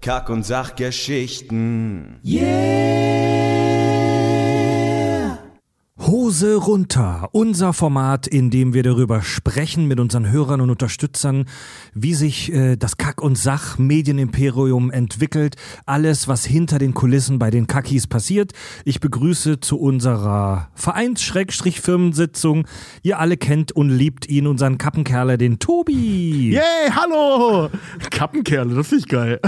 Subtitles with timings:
[0.00, 2.20] Kack- und Sachgeschichten.
[6.40, 11.44] Hose runter, unser Format, in dem wir darüber sprechen mit unseren Hörern und Unterstützern,
[11.92, 17.66] wie sich äh, das Kack- und Sach-Medienimperium entwickelt, alles, was hinter den Kulissen bei den
[17.66, 18.52] Kackis passiert.
[18.86, 22.66] Ich begrüße zu unserer Vereins-Firmensitzung.
[23.02, 26.52] Ihr alle kennt und liebt ihn, unseren Kappenkerle, den Tobi.
[26.52, 27.68] Yay, hallo!
[28.10, 29.40] Kappenkerle, das finde ich geil.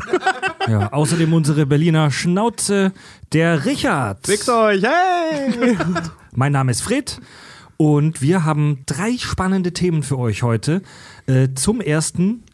[0.68, 2.93] Ja, außerdem unsere Berliner Schnauze,
[3.32, 4.27] der Richard.
[4.27, 5.77] Fickt euch, hey!
[6.34, 7.20] Mein Name ist Fred
[7.77, 10.80] und wir haben drei spannende Themen für euch heute.
[11.27, 12.45] Äh, zum ersten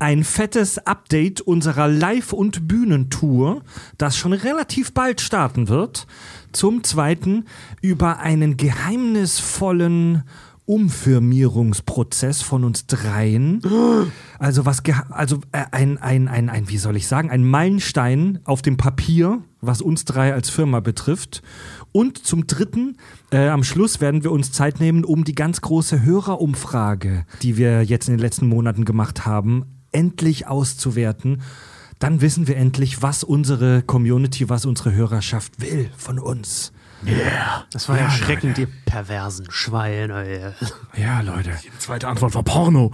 [0.00, 3.62] ein fettes Update unserer Live- und Bühnentour,
[3.96, 6.08] das schon relativ bald starten wird.
[6.50, 7.44] Zum zweiten
[7.80, 10.24] über einen geheimnisvollen
[10.68, 13.62] Umfirmierungsprozess von uns dreien.
[14.38, 18.60] Also was also äh, ein, ein, ein, ein, wie soll ich sagen, ein Meilenstein auf
[18.60, 21.42] dem Papier, was uns drei als Firma betrifft.
[21.98, 22.96] Und zum dritten,
[23.32, 27.82] äh, am Schluss werden wir uns Zeit nehmen, um die ganz große Hörerumfrage, die wir
[27.82, 31.42] jetzt in den letzten Monaten gemacht haben, endlich auszuwerten.
[31.98, 36.70] Dann wissen wir endlich, was unsere Community, was unsere Hörerschaft will von uns.
[37.72, 40.24] Das war ja erschreckend, ihr perversen Schweine.
[40.24, 40.52] ey.
[41.02, 41.50] Ja, Leute.
[41.64, 42.92] Die zweite Antwort war Porno.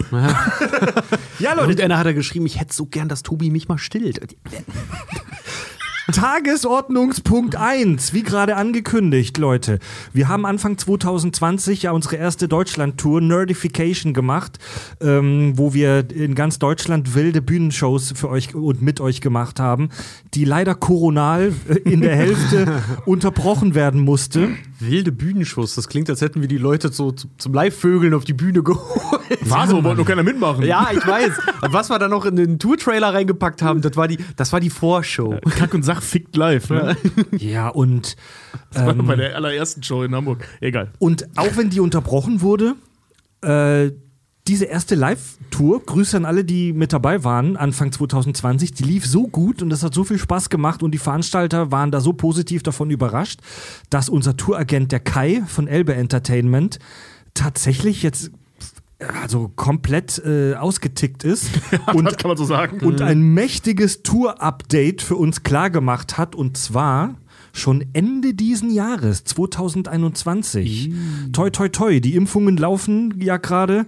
[1.39, 4.35] Ja, Und einer hat er geschrieben, ich hätte so gern, dass Tobi mich mal stillt.
[6.13, 9.79] Tagesordnungspunkt 1, wie gerade angekündigt, Leute.
[10.13, 14.59] Wir haben Anfang 2020 ja unsere erste Deutschland-Tour Nerdification gemacht,
[15.01, 19.89] ähm, wo wir in ganz Deutschland wilde Bühnenshows für euch und mit euch gemacht haben,
[20.35, 24.51] die leider koronal äh, in der Hälfte unterbrochen werden musste.
[24.81, 28.33] Wilde Bühnenschuss, das klingt, als hätten wir die Leute so zu- zum Live-Vögeln auf die
[28.33, 29.21] Bühne geholt.
[29.43, 30.65] War so, wollte nur keiner mitmachen.
[30.65, 31.33] Ja, ich weiß.
[31.63, 34.61] Und was wir da noch in den Tour-Trailer reingepackt haben, das war die, das war
[34.61, 35.39] die Vorschau.
[35.57, 36.97] Kack und Sach fickt live, ne?
[37.37, 38.17] Ja, und
[38.73, 40.47] Das war bei der allerersten Show in Hamburg.
[40.61, 40.91] Egal.
[40.99, 42.75] Und auch wenn die unterbrochen wurde,
[43.43, 43.91] äh,
[44.47, 49.27] diese erste Live-Tour, Grüße an alle, die mit dabei waren, Anfang 2020, die lief so
[49.27, 52.63] gut und es hat so viel Spaß gemacht und die Veranstalter waren da so positiv
[52.63, 53.41] davon überrascht,
[53.89, 56.79] dass unser Touragent, der Kai von Elbe Entertainment,
[57.33, 58.33] tatsächlich jetzt
[59.23, 61.49] also komplett äh, ausgetickt ist
[61.95, 62.81] und, kann man so sagen.
[62.81, 67.15] und ein mächtiges Tour-Update für uns klargemacht hat und zwar
[67.55, 70.93] schon Ende diesen Jahres, 2021.
[71.33, 73.87] Toi, toi, toi, die Impfungen laufen ja gerade.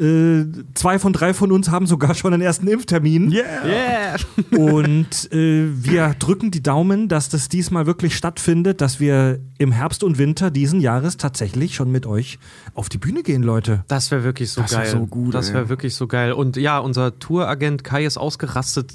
[0.00, 0.44] Äh,
[0.74, 3.32] zwei von drei von uns haben sogar schon einen ersten Impftermin.
[3.32, 3.66] yeah.
[3.66, 4.16] Yeah.
[4.58, 10.04] Und äh, wir drücken die Daumen, dass das diesmal wirklich stattfindet, dass wir im Herbst
[10.04, 12.38] und Winter diesen Jahres tatsächlich schon mit euch
[12.74, 13.84] auf die Bühne gehen, Leute.
[13.88, 14.86] Das wäre wirklich so Das geil.
[14.86, 16.32] so gut, das wäre wirklich so geil.
[16.32, 18.92] Und ja, unser Touragent Kai ist ausgerastet.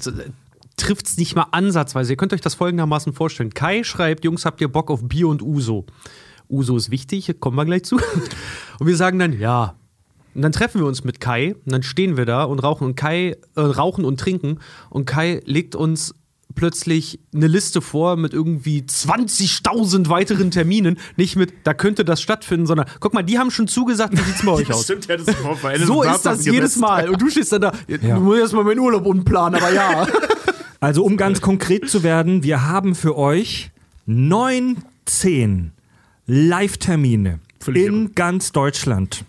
[0.76, 2.14] Trifft es nicht mal ansatzweise.
[2.14, 3.52] Ihr könnt euch das folgendermaßen vorstellen.
[3.52, 5.84] Kai schreibt, Jungs, habt ihr Bock auf Bier und Uso?
[6.48, 7.96] Uso ist wichtig, kommen wir gleich zu.
[8.78, 9.74] Und wir sagen dann, ja.
[10.34, 12.96] Und dann treffen wir uns mit Kai und dann stehen wir da und rauchen und
[12.96, 14.58] Kai äh, rauchen und trinken
[14.90, 16.14] und Kai legt uns
[16.54, 22.66] plötzlich eine Liste vor mit irgendwie 20.000 weiteren Terminen, nicht mit da könnte das stattfinden,
[22.66, 24.84] sondern guck mal, die haben schon zugesagt, wie sieht's bei euch aus?
[24.84, 26.76] Stimmt, ja, das ist So ist das jedes.
[26.76, 27.08] Mal.
[27.08, 28.16] Und du stehst dann da, Ja.
[28.16, 30.06] du musst erst mal meinen Urlaub umplanen, aber ja.
[30.80, 33.70] Also um ganz konkret zu werden, wir haben für euch
[34.04, 35.72] 19
[36.26, 37.40] Live-Termine
[37.72, 39.24] in ganz Deutschland.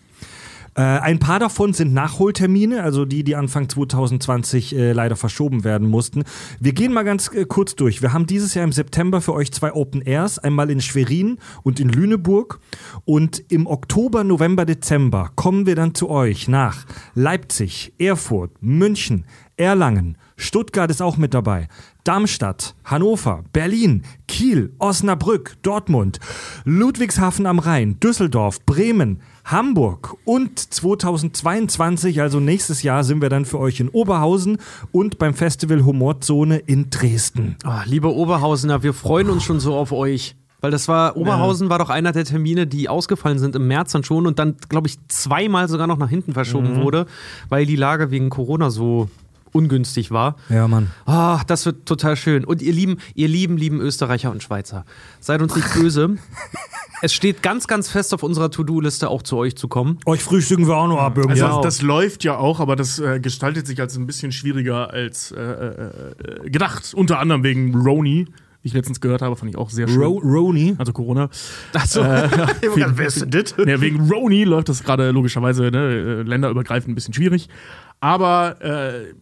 [0.75, 5.87] Äh, ein paar davon sind Nachholtermine, also die, die Anfang 2020 äh, leider verschoben werden
[5.87, 6.23] mussten.
[6.59, 8.01] Wir gehen mal ganz äh, kurz durch.
[8.01, 11.79] Wir haben dieses Jahr im September für euch zwei Open Airs, einmal in Schwerin und
[11.79, 12.59] in Lüneburg.
[13.05, 19.25] Und im Oktober, November, Dezember kommen wir dann zu euch nach Leipzig, Erfurt, München,
[19.57, 21.69] Erlangen, Stuttgart ist auch mit dabei,
[22.03, 26.19] Darmstadt, Hannover, Berlin, Kiel, Osnabrück, Dortmund,
[26.65, 33.59] Ludwigshafen am Rhein, Düsseldorf, Bremen, Hamburg und 2022, also nächstes Jahr, sind wir dann für
[33.59, 34.57] euch in Oberhausen
[34.91, 37.55] und beim Festival Humorzone in Dresden.
[37.63, 40.35] Oh, liebe Oberhausener, wir freuen uns schon so auf euch.
[40.61, 44.03] Weil das war, Oberhausen war doch einer der Termine, die ausgefallen sind im März dann
[44.03, 47.05] schon und dann, glaube ich, zweimal sogar noch nach hinten verschoben wurde,
[47.49, 49.09] weil die Lage wegen Corona so
[49.55, 50.35] ungünstig war.
[50.49, 50.91] Ja, Mann.
[51.05, 52.43] Ah, das wird total schön.
[52.45, 54.85] Und ihr lieben, ihr lieben, lieben Österreicher und Schweizer,
[55.19, 56.17] seid uns nicht böse.
[57.01, 59.97] es steht ganz, ganz fest auf unserer To-Do-Liste auch zu euch zu kommen.
[60.05, 61.41] Euch frühstücken wir auch noch ab irgendwie.
[61.41, 61.61] Also Ja.
[61.61, 65.41] das läuft ja auch, aber das äh, gestaltet sich als ein bisschen schwieriger als äh,
[65.41, 65.89] äh,
[66.45, 66.93] äh, gedacht.
[66.93, 68.27] Unter anderem wegen Roni.
[68.63, 70.01] ich letztens gehört habe, fand ich auch sehr schön.
[70.01, 70.75] Ro Roni.
[70.79, 71.29] also Corona.
[71.73, 73.53] Achso, wer ist denn das?
[73.65, 77.47] Ja, wegen Roni läuft das gerade logischerweise ne, äh, länderübergreifend ein bisschen schwierig.
[78.01, 79.13] Aber äh,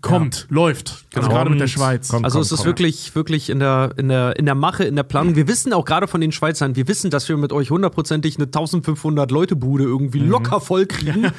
[0.00, 1.04] kommt, läuft.
[1.14, 1.28] Also Genau.
[1.38, 2.08] gerade mit der Kommt, Schweiz.
[2.08, 2.24] kommt.
[2.24, 5.36] Also es ist wirklich, wirklich in der, in, der, in der Mache, in der Planung.
[5.36, 8.46] Wir wissen auch gerade von den Schweizern, wir wissen, dass wir mit euch hundertprozentig eine
[8.46, 11.30] 1500 Leute Bude irgendwie locker voll kriegen.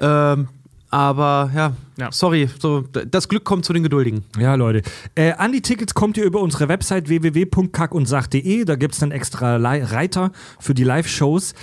[0.00, 0.48] ähm,
[0.88, 2.12] aber ja, Ja.
[2.12, 4.24] sorry, so, das Glück kommt zu den Geduldigen.
[4.38, 4.82] Ja, Leute.
[5.16, 8.64] Äh, an die Tickets kommt ihr über unsere Website www.kackundsach.de.
[8.64, 10.30] Da gibt es einen extra Li- Reiter
[10.60, 11.54] für die Live-Shows.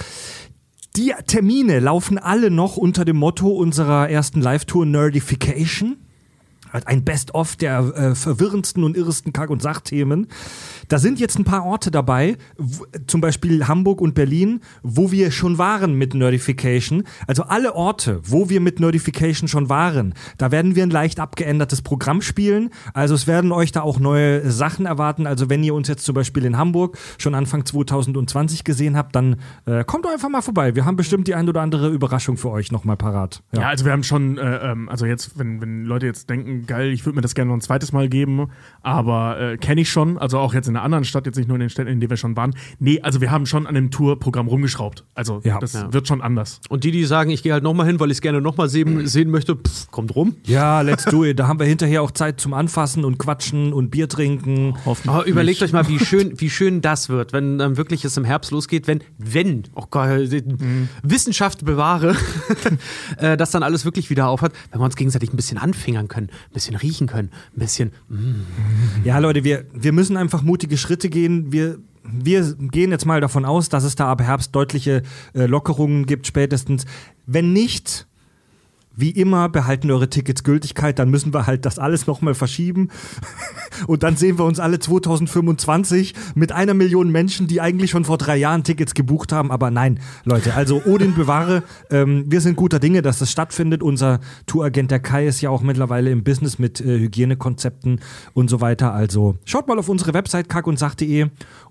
[0.95, 5.97] Die Termine laufen alle noch unter dem Motto unserer ersten Live-Tour Nerdification.
[6.85, 10.27] Ein Best-of der äh, verwirrendsten und irresten Kack- und Sachthemen.
[10.89, 15.31] Da sind jetzt ein paar Orte dabei, w- zum Beispiel Hamburg und Berlin, wo wir
[15.31, 17.03] schon waren mit Nerdification.
[17.27, 21.81] Also alle Orte, wo wir mit Nerdification schon waren, da werden wir ein leicht abgeändertes
[21.83, 22.69] Programm spielen.
[22.93, 25.27] Also es werden euch da auch neue Sachen erwarten.
[25.27, 29.37] Also wenn ihr uns jetzt zum Beispiel in Hamburg schon Anfang 2020 gesehen habt, dann
[29.65, 30.75] äh, kommt doch einfach mal vorbei.
[30.75, 33.43] Wir haben bestimmt die ein oder andere Überraschung für euch nochmal parat.
[33.55, 36.91] Ja, also wir haben schon, äh, ähm, also jetzt, wenn, wenn Leute jetzt denken, geil,
[36.91, 38.47] ich würde mir das gerne noch ein zweites Mal geben,
[38.81, 41.55] aber äh, kenne ich schon, also auch jetzt in einer anderen Stadt, jetzt nicht nur
[41.55, 42.53] in den Städten, in denen wir schon waren.
[42.79, 45.05] Nee, also wir haben schon an dem Tourprogramm rumgeschraubt.
[45.15, 45.59] Also Ja.
[45.59, 45.91] das Ja.
[45.93, 46.59] wird schon anders.
[46.69, 49.07] Und die, die sagen, ich gehe halt nochmal hin, weil ich es gerne nochmal sehen,
[49.07, 50.35] sehen möchte, pff, kommt rum.
[50.45, 51.39] Ja, let's do it.
[51.39, 54.75] Da haben wir hinterher auch Zeit zum Anfassen und Quatschen und Bier trinken.
[54.85, 55.13] Hoffentlich.
[55.13, 58.23] Aber überlegt euch mal, wie schön, wie schön das wird, wenn ähm, wirklich es im
[58.25, 60.43] Herbst losgeht, wenn, wenn, oh Gott, äh,
[61.03, 62.15] Wissenschaft bewahre,
[63.17, 66.29] äh, dass dann alles wirklich wieder aufhat, wenn wir uns gegenseitig ein bisschen anfingern können,
[66.53, 67.91] ein bisschen riechen können, ein bisschen.
[69.03, 71.51] Ja, Leute, wir, wir müssen einfach mutige Schritte gehen.
[71.51, 75.01] Wir, wir gehen jetzt mal davon aus, dass es da ab Herbst deutliche
[75.33, 76.85] äh, Lockerungen gibt, spätestens.
[77.25, 78.07] Wenn nicht,
[78.95, 82.89] wie immer, behalten eure Tickets Gültigkeit, dann müssen wir halt das alles nochmal verschieben.
[83.87, 88.17] Und dann sehen wir uns alle 2025 mit einer Million Menschen, die eigentlich schon vor
[88.17, 89.51] drei Jahren Tickets gebucht haben.
[89.51, 93.81] Aber nein, Leute, also Odin bewahre, ähm, wir sind guter Dinge, dass das stattfindet.
[93.81, 97.99] Unser Touragent der Kai ist ja auch mittlerweile im Business mit äh, Hygienekonzepten
[98.33, 98.93] und so weiter.
[98.93, 101.27] Also schaut mal auf unsere Website kackundsach.de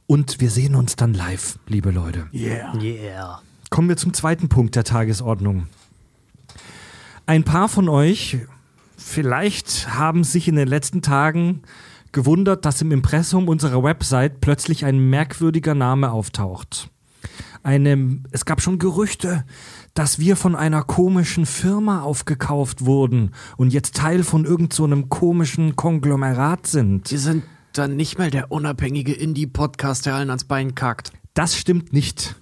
[0.06, 2.26] und wir sehen uns dann live, liebe Leute.
[2.32, 2.76] Yeah.
[2.80, 3.40] Yeah.
[3.70, 5.66] Kommen wir zum zweiten Punkt der Tagesordnung.
[7.26, 8.38] Ein paar von euch
[8.96, 11.62] vielleicht haben sich in den letzten Tagen
[12.12, 16.90] gewundert, dass im Impressum unserer Website plötzlich ein merkwürdiger Name auftaucht.
[17.62, 19.44] Eine, es gab schon Gerüchte,
[19.94, 25.76] dass wir von einer komischen Firma aufgekauft wurden und jetzt Teil von irgendeinem so komischen
[25.76, 27.10] Konglomerat sind.
[27.10, 31.12] Die sind dann nicht mal der unabhängige Indie-Podcast, der allen ans Bein kackt.
[31.34, 32.36] Das stimmt nicht.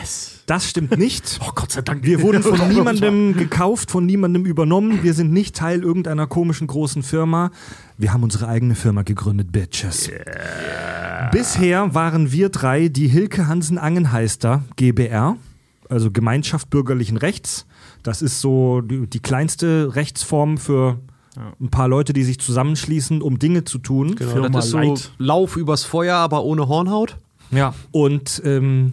[0.00, 0.44] Yes.
[0.46, 1.40] Das stimmt nicht.
[1.44, 2.04] Oh Gott sei Dank.
[2.04, 5.02] Wir wurden von niemandem gekauft, von niemandem übernommen.
[5.02, 7.50] Wir sind nicht Teil irgendeiner komischen großen Firma.
[7.98, 10.12] Wir haben unsere eigene Firma gegründet, Bitches.
[11.32, 15.36] Bisher waren wir drei die Hilke Hansen Angenheister GBR,
[15.88, 17.66] also Gemeinschaft bürgerlichen Rechts.
[18.04, 21.00] Das ist so die, die kleinste Rechtsform für
[21.60, 24.14] ein paar Leute, die sich zusammenschließen, um Dinge zu tun.
[24.14, 25.10] Genau, Firma das ist so Light.
[25.18, 27.18] Lauf übers Feuer, aber ohne Hornhaut.
[27.50, 27.74] Ja.
[27.92, 28.92] Und ähm,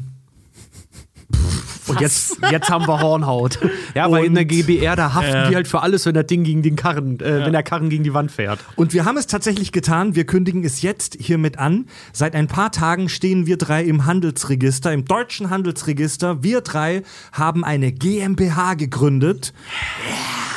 [1.87, 3.59] Und jetzt, jetzt haben wir Hornhaut.
[3.95, 5.49] Ja, weil in der GBR, da haften Äh.
[5.49, 8.03] die halt für alles, wenn das Ding gegen den Karren, äh, wenn der Karren gegen
[8.03, 8.59] die Wand fährt.
[8.75, 10.15] Und wir haben es tatsächlich getan.
[10.15, 11.85] Wir kündigen es jetzt hiermit an.
[12.11, 16.41] Seit ein paar Tagen stehen wir drei im Handelsregister, im deutschen Handelsregister.
[16.41, 17.03] Wir drei
[17.33, 19.53] haben eine GmbH gegründet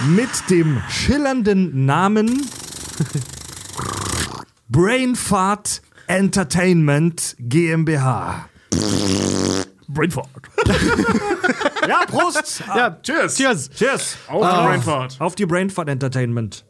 [0.08, 2.46] mit dem schillernden Namen
[4.70, 8.48] Brainfart Entertainment GmbH.
[9.88, 10.28] Brainfart.
[11.88, 12.64] Ja, Prost!
[12.66, 13.36] Ja, cheers.
[13.36, 13.70] Cheers.
[13.70, 14.16] Cheers!
[14.26, 15.16] Auf die Brainfart.
[15.20, 16.64] Auf die Brainfart Entertainment.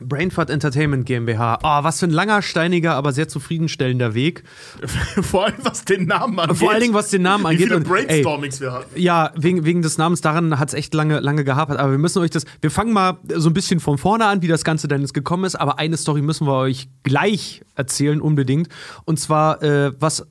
[0.00, 1.58] Brainfart Entertainment GmbH.
[1.62, 4.44] Oh, was für ein langer, steiniger, aber sehr zufriedenstellender Weg.
[5.22, 6.56] Vor allem, was den Namen angeht.
[6.58, 7.66] Vor allen Dingen, was den Namen Wie angeht.
[7.66, 9.00] viele Und, ey, Brainstormings wir hatten.
[9.00, 11.78] Ja, wegen, wegen des Namens, daran hat es echt lange, lange gehapert.
[11.78, 14.48] Aber wir müssen euch das, wir fangen mal so ein bisschen von vorne an, wie
[14.48, 15.56] das Ganze denn jetzt gekommen ist.
[15.56, 18.68] Aber eine Story müssen wir euch gleich erzählen, unbedingt.
[19.04, 20.26] Und zwar, äh, was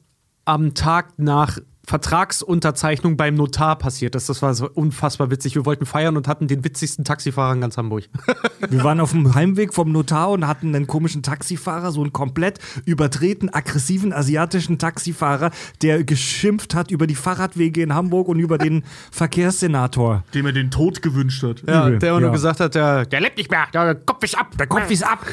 [0.45, 1.57] am Tag nach
[1.87, 4.29] Vertragsunterzeichnung beim Notar passiert ist.
[4.29, 5.55] Das war so unfassbar witzig.
[5.55, 8.05] Wir wollten feiern und hatten den witzigsten Taxifahrer in ganz Hamburg.
[8.69, 12.59] Wir waren auf dem Heimweg vom Notar und hatten einen komischen Taxifahrer, so einen komplett
[12.85, 15.51] überdrehten, aggressiven asiatischen Taxifahrer,
[15.81, 20.23] der geschimpft hat über die Fahrradwege in Hamburg und über den Verkehrssenator.
[20.33, 21.63] Dem er den Tod gewünscht hat.
[21.67, 22.33] Ja, Übel, der auch nur ja.
[22.33, 24.55] gesagt hat, der, der lebt nicht mehr, der Kopf ist ab.
[24.57, 25.25] Der Kopf ist ab.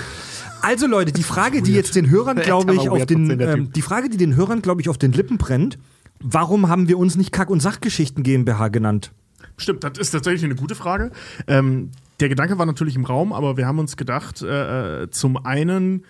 [0.63, 4.09] Also Leute, die Frage, die jetzt den Hörern, glaube ich, auf den, ähm, die Frage,
[4.09, 5.77] die den Hörern, glaube ich, auf den Lippen brennt,
[6.23, 9.12] warum haben wir uns nicht Kack- und Sachgeschichten GmbH genannt?
[9.57, 11.11] Stimmt, das ist tatsächlich eine gute Frage.
[11.47, 15.45] Ähm, der Gedanke war natürlich im Raum, aber wir haben uns gedacht, äh, äh, zum
[15.45, 16.05] einen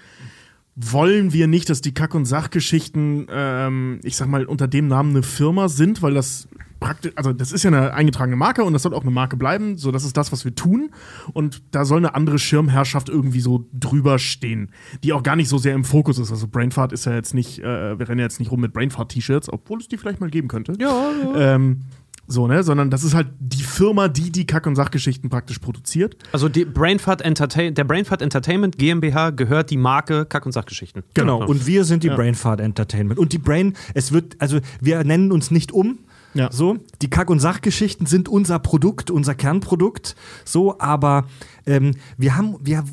[0.75, 5.11] wollen wir nicht, dass die Kack- und Sachgeschichten, ähm, ich sag mal, unter dem Namen
[5.11, 6.49] eine Firma sind, weil das
[6.83, 9.79] praktisch, also das ist ja eine eingetragene Marke und das soll auch eine Marke bleiben.
[9.79, 10.91] So, das ist das, was wir tun.
[11.33, 14.71] Und da soll eine andere Schirmherrschaft irgendwie so drüber stehen,
[15.05, 16.31] die auch gar nicht so sehr im Fokus ist.
[16.31, 19.53] Also Brainfart ist ja jetzt nicht, äh, wir rennen ja jetzt nicht rum mit Brainfart-T-Shirts,
[19.53, 20.75] obwohl es die vielleicht mal geben könnte.
[20.79, 21.55] Ja, ja.
[21.55, 21.81] Ähm,
[22.27, 22.63] so, ne?
[22.63, 26.17] Sondern das ist halt die Firma, die die Kack- und Sachgeschichten praktisch produziert.
[26.33, 31.03] Also die Brainfart Entertain der Brainfart Entertainment GmbH gehört die Marke Kack- und Sachgeschichten.
[31.15, 31.45] Genau.
[31.45, 32.17] Und wir sind die Ja.
[32.17, 33.19] Brainfart Entertainment.
[33.19, 35.99] Und die Brain, es wird, also wir nennen uns nicht um.
[36.35, 36.51] Ja.
[36.51, 40.17] So, die Kack- und Sachgeschichten sind unser Produkt, unser Kernprodukt.
[40.45, 41.27] So, aber
[41.67, 42.85] ähm, wir haben, wir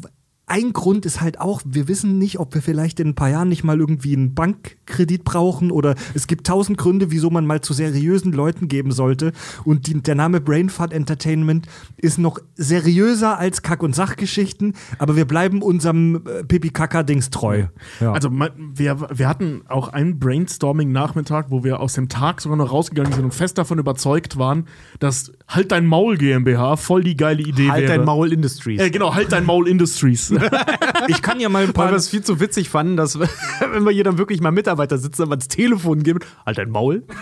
[0.50, 3.50] ein Grund ist halt auch, wir wissen nicht, ob wir vielleicht in ein paar Jahren
[3.50, 7.74] nicht mal irgendwie einen Bankkredit brauchen oder es gibt tausend Gründe, wieso man mal zu
[7.74, 9.32] seriösen Leuten geben sollte.
[9.64, 15.26] Und die, der Name Brainfart Entertainment ist noch seriöser als Kack- und Sachgeschichten, aber wir
[15.26, 17.66] bleiben unserem äh, Pipi-Kaka-Dings treu.
[18.00, 18.12] Ja.
[18.12, 23.14] Also wir, wir hatten auch einen Brainstorming-Nachmittag, wo wir aus dem Tag sogar noch rausgegangen
[23.14, 24.66] sind und fest davon überzeugt waren,
[25.00, 27.98] dass Halt dein Maul GmbH voll die geile Idee Halt wäre.
[27.98, 28.80] dein Maul Industries.
[28.80, 30.30] Äh, genau, Halt dein Maul Industries.
[31.08, 31.92] ich kann ja mal ein Weil paar.
[31.92, 35.24] wir es viel zu witzig fanden, dass wenn wir hier dann wirklich mal Mitarbeiter sitzen,
[35.24, 37.04] aber ans Telefon geben, halt dein Maul.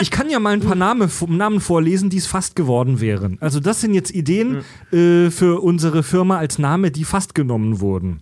[0.00, 3.38] Ich kann ja mal ein paar Name, Namen vorlesen, die es fast geworden wären.
[3.40, 8.20] Also das sind jetzt Ideen äh, für unsere Firma als Name, die fast genommen wurden.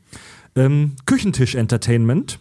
[0.57, 2.39] Ähm, Küchentisch Entertainment,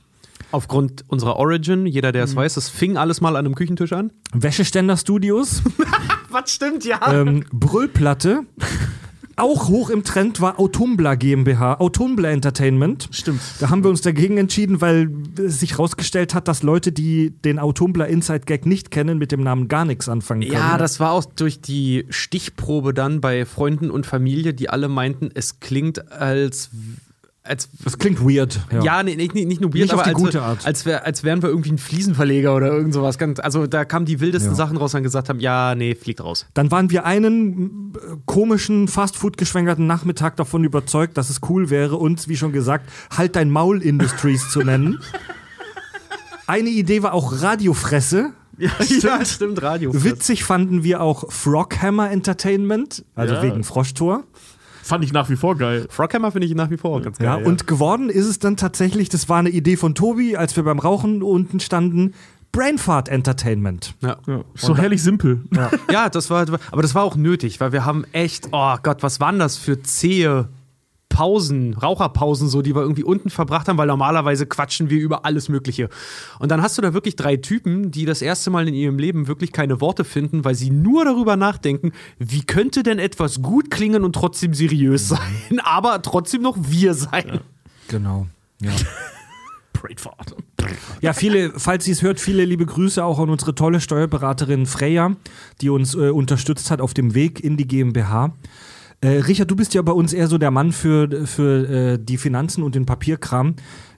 [0.51, 4.11] Aufgrund unserer Origin, jeder, der es weiß, es fing alles mal an einem Küchentisch an.
[4.33, 5.61] Wäscheständer Studios,
[6.31, 6.99] Was stimmt, ja.
[7.13, 8.45] ähm, Brüllplatte.
[9.39, 13.09] Auch hoch im Trend war Autumbla GmbH, Autumbla Entertainment.
[13.11, 13.41] Stimmt.
[13.59, 17.59] Da haben wir uns dagegen entschieden, weil es sich herausgestellt hat, dass Leute, die den
[17.59, 20.53] Autumbla Inside Gag nicht kennen, mit dem Namen gar nichts anfangen können.
[20.53, 25.29] Ja, das war auch durch die Stichprobe dann bei Freunden und Familie, die alle meinten,
[25.33, 26.69] es klingt als.
[27.49, 28.59] Als das klingt weird.
[28.83, 30.65] ja, nee, nicht, nicht nur weird, Nicht auf aber die als, gute Art.
[30.65, 33.17] Als, wär, als wären wir irgendwie ein Fliesenverleger oder irgend sowas.
[33.39, 34.55] Also da kamen die wildesten Ja.
[34.55, 36.45] Sachen raus und gesagt haben, ja, nee, fliegt raus.
[36.53, 42.27] Dann waren wir einen äh, komischen, Fastfood-geschwängerten Nachmittag davon überzeugt, dass es cool wäre, uns,
[42.27, 44.99] wie schon gesagt, halt dein Maul Industries zu nennen.
[46.47, 48.31] Eine Idee war auch Radiofresse.
[48.57, 49.91] Ja, stimmt, stimmt Radio.
[49.93, 53.41] Witzig fanden wir auch Froghammer Entertainment, also Ja.
[53.43, 54.23] wegen Froschtor.
[54.89, 55.85] Fand ich nach wie vor geil.
[55.89, 57.27] Froghammer finde ich nach wie vor auch ganz geil.
[57.27, 60.63] Ja, und geworden ist es dann tatsächlich, das war eine Idee von Tobi, als wir
[60.63, 62.15] beim Rauchen unten standen,
[62.51, 63.93] Brainfart Entertainment.
[64.01, 64.17] ja.
[64.25, 64.43] Ja.
[64.55, 65.41] So herrlich simpel.
[65.91, 69.19] Ja, das war, aber das war auch nötig, weil wir haben echt, oh Gott, was
[69.19, 70.49] waren das für zähe
[71.09, 75.49] Pausen, Raucherpausen, so, die wir irgendwie unten verbracht haben, weil normalerweise quatschen wir über alles
[75.49, 75.89] Mögliche.
[76.39, 79.27] Und dann hast du da wirklich drei Typen, die das erste Mal in ihrem Leben
[79.27, 84.03] wirklich keine Worte finden, weil sie nur darüber nachdenken, wie könnte denn etwas gut klingen
[84.03, 87.41] und trotzdem seriös sein, aber trotzdem noch wir sein.
[87.89, 88.27] Genau.
[88.61, 88.71] Ja.
[91.01, 95.15] Ja, viele, falls Sie es hört, viele liebe Grüße auch an unsere tolle Steuerberaterin Freya,
[95.61, 98.33] die uns äh, unterstützt hat auf dem Weg in die GmbH.
[99.01, 102.17] Äh, Richard, du bist ja bei uns eher so der Mann für, für äh, die
[102.17, 103.55] Finanzen und den Papierkram.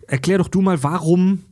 [0.08, 1.44] Erklär doch du mal, warum,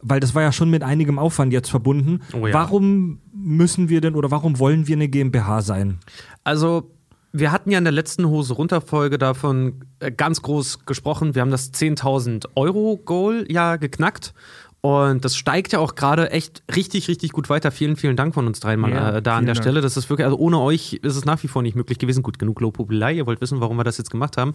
[0.00, 2.54] weil das war ja schon mit einigem Aufwand jetzt verbunden, Oh ja.
[2.54, 5.98] warum müssen wir denn oder warum wollen wir eine GmbH sein?
[6.44, 6.90] Also,
[7.32, 11.34] wir hatten ja in der letzten Hose runter-Folge davon äh, ganz groß gesprochen.
[11.34, 14.34] Wir haben das 10.000 Euro-Goal ja geknackt.
[14.82, 17.70] Und das steigt ja auch gerade echt richtig, richtig gut weiter.
[17.70, 19.62] Vielen, vielen Dank von uns dreimal Ja, äh, da an der Dank.
[19.62, 19.80] Stelle.
[19.80, 22.24] Das ist wirklich, also ohne euch ist es nach wie vor nicht möglich gewesen.
[22.24, 23.14] Gut, genug Lobhudelei.
[23.14, 24.52] Ihr wollt wissen, warum wir das jetzt gemacht haben.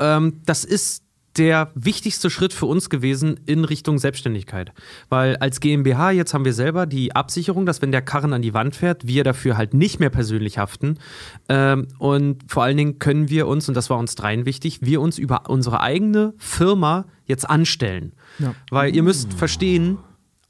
[0.00, 1.04] Ähm, das ist
[1.38, 4.72] der wichtigste Schritt für uns gewesen in Richtung Selbstständigkeit.
[5.10, 8.54] Weil als GmbH jetzt haben wir selber die Absicherung, dass wenn der Karren an die
[8.54, 10.98] Wand fährt, wir dafür halt nicht mehr persönlich haften.
[11.48, 15.00] Ähm, und vor allen Dingen können wir uns, und das war uns dreien wichtig, wir
[15.00, 18.12] uns über unsere eigene Firma jetzt anstellen.
[18.38, 18.54] Ja.
[18.70, 19.98] Weil ihr müsst verstehen,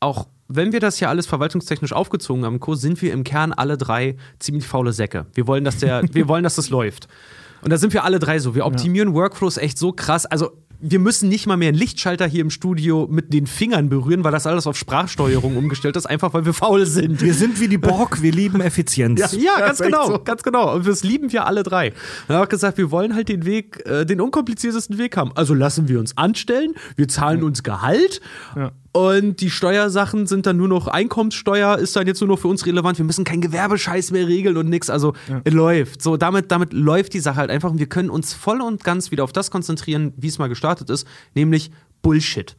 [0.00, 3.76] auch wenn wir das ja alles verwaltungstechnisch aufgezogen haben, Co, sind wir im Kern alle
[3.76, 5.26] drei ziemlich faule Säcke.
[5.34, 7.08] Wir wollen, dass der, wir wollen, dass das läuft.
[7.62, 8.54] Und da sind wir alle drei so.
[8.54, 10.26] Wir optimieren Workflows echt so krass.
[10.26, 14.24] Also wir müssen nicht mal mehr einen Lichtschalter hier im Studio mit den Fingern berühren,
[14.24, 17.20] weil das alles auf Sprachsteuerung umgestellt ist, einfach weil wir faul sind.
[17.20, 19.32] Wir sind wie die Borg, wir lieben Effizienz.
[19.32, 20.18] Ja, ganz ist echt genau, so.
[20.18, 20.74] ganz genau.
[20.74, 21.92] Und das lieben wir alle drei.
[22.26, 25.32] Wir haben auch gesagt, wir wollen halt den Weg, äh, den unkompliziertesten Weg haben.
[25.34, 28.20] Also lassen wir uns anstellen, wir zahlen uns Gehalt
[28.54, 28.72] Ja.
[28.96, 32.64] Und die Steuersachen sind dann nur noch Einkommenssteuer, ist dann jetzt nur noch für uns
[32.64, 32.96] relevant.
[32.96, 34.88] Wir müssen keinen Gewerbescheiß mehr regeln und nix.
[34.88, 35.12] Also
[35.44, 36.00] es läuft.
[36.00, 39.10] So, damit, damit läuft die Sache halt einfach und wir können uns voll und ganz
[39.10, 42.56] wieder auf das konzentrieren, wie es mal gestartet ist, nämlich Bullshit.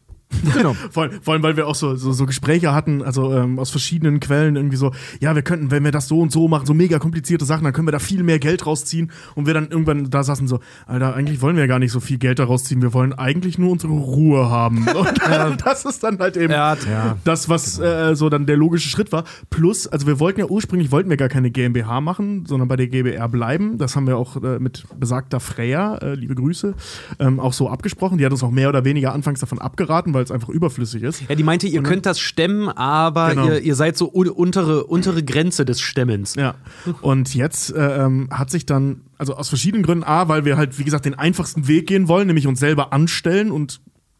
[0.53, 0.74] Genau.
[0.91, 3.69] Vor, allem- vor allem, weil wir auch so, so, so Gespräche hatten, also ähm, aus
[3.69, 6.74] verschiedenen Quellen irgendwie so, ja, wir könnten, wenn wir das so und so machen, so
[6.74, 9.12] mega komplizierte Sachen, dann können wir da viel mehr Geld rausziehen.
[9.36, 12.00] Und wir dann irgendwann da saßen so, Alter, eigentlich wollen wir ja gar nicht so
[12.00, 14.88] viel Geld da rausziehen, wir wollen eigentlich nur unsere Ruhe haben.
[14.96, 15.22] Und
[15.65, 19.24] das ist dann halt eben Ja, das, was äh, so dann der logische Schritt war.
[19.50, 22.88] Plus, also wir wollten ja ursprünglich, wollten wir gar keine GmbH machen, sondern bei der
[22.88, 23.77] GBR bleiben.
[23.77, 26.74] Das haben wir auch äh, mit besagter Freya, äh, liebe Grüße,
[27.19, 28.17] ähm, auch so abgesprochen.
[28.17, 31.22] Die hat uns auch mehr oder weniger anfangs davon abgeraten, weil es einfach überflüssig ist.
[31.30, 33.46] Ja, die meinte, ihr könnt das stemmen, aber Genau.
[33.48, 36.36] ihr, ihr seid so un untere, untere Grenze des Stemmens.
[36.36, 36.56] Ja.
[37.02, 40.78] Und jetzt äh, ähm, hat sich dann, also aus verschiedenen Gründen, A, weil wir halt,
[40.80, 43.80] wie gesagt, den einfachsten Weg gehen wollen, nämlich uns selber anstellen und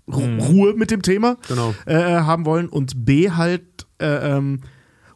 [0.10, 1.76] Ru Ruhe mit dem Thema Genau.
[1.86, 2.70] äh, haben wollen.
[2.70, 3.64] Und B, halt,
[4.00, 4.62] äh, ähm,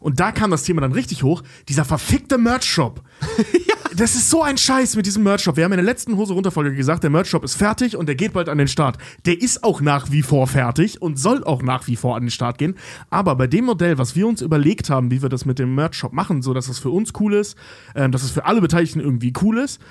[0.02, 3.02] und da kam das Thema dann richtig hoch, dieser verfickte Merch-Shop.
[3.94, 5.58] Das ist so ein Scheiß mit diesem Merch-Shop.
[5.58, 8.32] Wir haben in der letzten Hose runterfolge gesagt, der Merch-Shop ist fertig und der geht
[8.32, 8.98] bald an den Start.
[9.26, 12.32] Der ist auch nach wie vor fertig und soll auch nach wie vor an den
[12.32, 12.76] Start gehen.
[13.10, 16.14] Aber bei dem Modell, was wir uns überlegt haben, wie wir das mit dem Merch-Shop
[16.14, 17.58] machen, so dass es für uns cool ist,
[17.94, 19.82] ähm, dass es für alle Beteiligten irgendwie cool ist,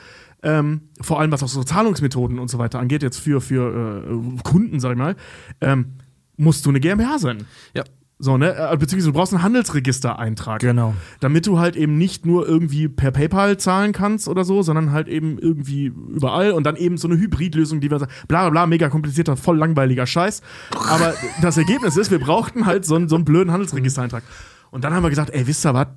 [0.43, 4.43] ähm, vor allem was auch so Zahlungsmethoden und so weiter angeht, jetzt für, für äh,
[4.43, 5.15] Kunden, sag ich mal,
[5.61, 5.97] ähm,
[6.39, 7.45] musst du eine GmbH sein.
[7.75, 7.85] Ja.
[8.23, 8.55] So, ne?
[8.55, 10.61] Äh, Beziehungsweise du brauchst einen Handelsregistereintrag.
[10.61, 10.95] Genau.
[11.21, 15.09] Damit du halt eben nicht nur irgendwie per PayPal zahlen kannst oder so, sondern halt
[15.09, 18.67] eben irgendwie überall und dann eben so eine Hybridlösung, die wir sagen, bla bla bla,
[18.67, 20.43] mega komplizierter, voll langweiliger Scheiß.
[20.91, 24.23] Aber das Ergebnis ist, wir brauchten halt so einen, so einen blöden Handelsregistereintrag.
[24.71, 25.89] Und dann haben wir gesagt, ey, wisst ihr was?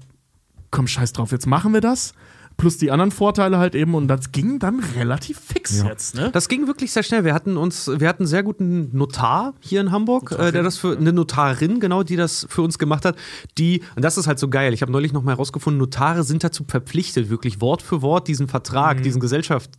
[0.72, 2.14] Komm, scheiß drauf, jetzt machen wir das.
[2.58, 5.88] Plus die anderen Vorteile halt eben und das ging dann relativ fix Ja.
[5.88, 6.30] jetzt, ne?
[6.32, 7.24] Das ging wirklich sehr schnell.
[7.26, 10.78] Wir hatten uns, wir hatten einen sehr guten Notar hier in Hamburg, äh, der das
[10.78, 13.16] für eine Notarin, genau, die das für uns gemacht hat.
[13.58, 14.74] Die, und das ist halt so geil.
[14.74, 18.48] Ich habe neulich noch mal herausgefunden, Notare sind dazu verpflichtet, wirklich Wort für Wort diesen
[18.48, 19.70] Vertrag, diesen Gesellschaft,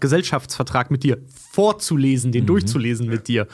[0.00, 1.18] Gesellschaftsvertrag mit dir
[1.52, 3.46] vorzulesen, den durchzulesen mit dir.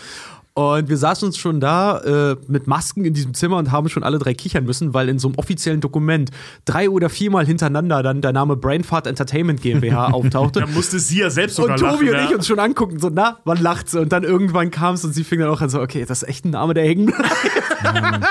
[0.59, 4.03] Und wir saßen uns schon da äh, mit Masken in diesem Zimmer und haben schon
[4.03, 6.33] alle drei kichern müssen, weil in so einem offiziellen Dokument
[6.65, 10.59] drei oder viermal hintereinander dann der Name Brainfart Entertainment GmbH auftauchte.
[10.59, 12.37] Da musste sie ja selbst Und sogar Tobi lachen, und ich ja.
[12.37, 14.01] uns schon angucken, so, na, wann lacht sie?
[14.01, 16.29] Und dann irgendwann kam es und sie fing dann auch an, so, okay, das ist
[16.29, 17.37] echt ein Name, der hängen bleibt.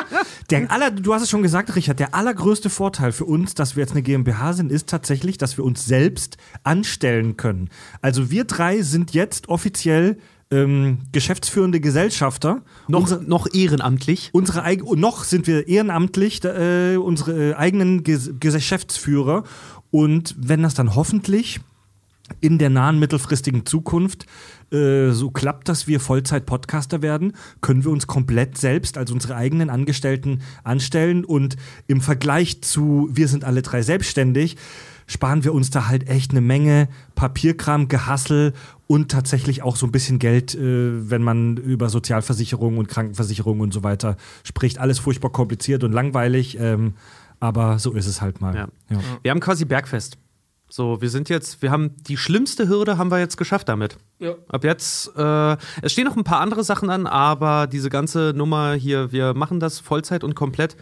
[0.50, 3.82] Der aller, du hast es schon gesagt, Richard, der allergrößte Vorteil für uns, dass wir
[3.82, 7.70] jetzt eine GmbH sind, ist tatsächlich, dass wir uns selbst anstellen können.
[8.02, 10.18] Also wir drei sind jetzt offiziell
[10.51, 12.62] ähm, geschäftsführende Gesellschafter.
[12.88, 14.30] noch, Unsere, noch ehrenamtlich.
[14.32, 19.43] unsere und noch sind wir ehrenamtlich äh, unsere äh, eigenen Ges Geschäftsführer.
[19.91, 21.60] Und wenn das dann hoffentlich
[22.41, 24.26] in der nahen mittelfristigen Zukunft
[24.72, 29.69] äh, so klappt, dass wir Vollzeit-Podcaster werden, können wir uns komplett selbst als unsere eigenen
[29.69, 31.56] Angestellten anstellen und
[31.88, 34.58] im Vergleich zu wir sind alle drei selbstständig,
[35.08, 38.54] sparen wir uns da halt echt eine Menge Papierkram, Gehassel
[38.86, 43.74] und tatsächlich auch so ein bisschen Geld, äh, wenn man über Sozialversicherung und Krankenversicherung und
[43.74, 44.80] so weiter spricht.
[44.80, 46.93] Alles furchtbar kompliziert und langweilig, ähm,
[47.39, 48.56] aber so ist es halt mal.
[48.56, 48.67] Ja.
[48.89, 49.00] Ja.
[49.24, 50.17] Wir haben quasi Bergfest.
[50.70, 53.98] So, wir sind jetzt, wir haben die schlimmste Hürde haben wir jetzt geschafft damit.
[54.20, 54.36] Ja.
[54.50, 58.74] Ab jetzt, äh, es stehen noch ein paar andere Sachen an, aber diese ganze Nummer
[58.74, 60.76] hier, wir machen das Vollzeit und komplett.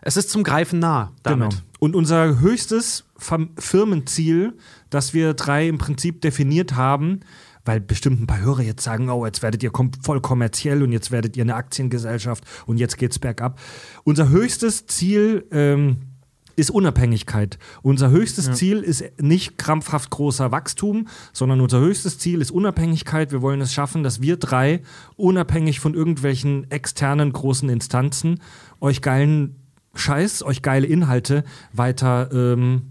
[0.00, 1.50] Es ist zum Greifen nah damit.
[1.50, 1.62] Genau.
[1.80, 4.56] Und unser höchstes Firmenziel,
[4.88, 7.20] das wir drei im Prinzip definiert haben,
[7.64, 10.92] weil bestimmt ein paar Hörer jetzt sagen, oh, jetzt werdet ihr kom voll kommerziell und
[10.92, 13.60] jetzt werdet ihr eine Aktiengesellschaft und jetzt geht's bergab.
[14.04, 15.98] Unser höchstes Ziel ähm,
[16.56, 17.58] ist Unabhängigkeit.
[17.82, 23.32] Unser höchstes Ziel ist nicht krampfhaft großer Wachstum, sondern unser höchstes Ziel ist Unabhängigkeit.
[23.32, 24.82] Wir wollen es schaffen, dass wir drei
[25.16, 28.40] unabhängig von irgendwelchen externen großen Instanzen
[28.80, 29.56] euch geilen
[29.94, 32.89] Scheiß, euch geile Inhalte weiter ähm,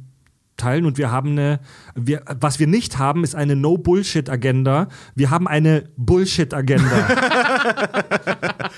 [0.59, 0.85] teilen.
[0.85, 1.59] Und wir haben eine,
[1.95, 4.87] wir, was wir nicht haben, ist eine No-Bullshit-Agenda.
[5.15, 7.07] Wir haben eine Bullshit-Agenda.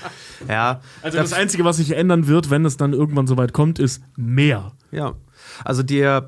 [0.48, 0.80] Ja.
[1.02, 4.72] Also das Einzige, was sich ändern wird, wenn es dann irgendwann soweit kommt, ist mehr.
[4.90, 5.14] Ja,
[5.64, 6.26] also der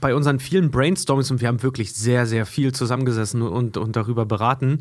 [0.00, 4.26] bei unseren vielen Brainstormings und wir haben wirklich sehr, sehr viel zusammengesessen und, und darüber
[4.26, 4.78] beraten,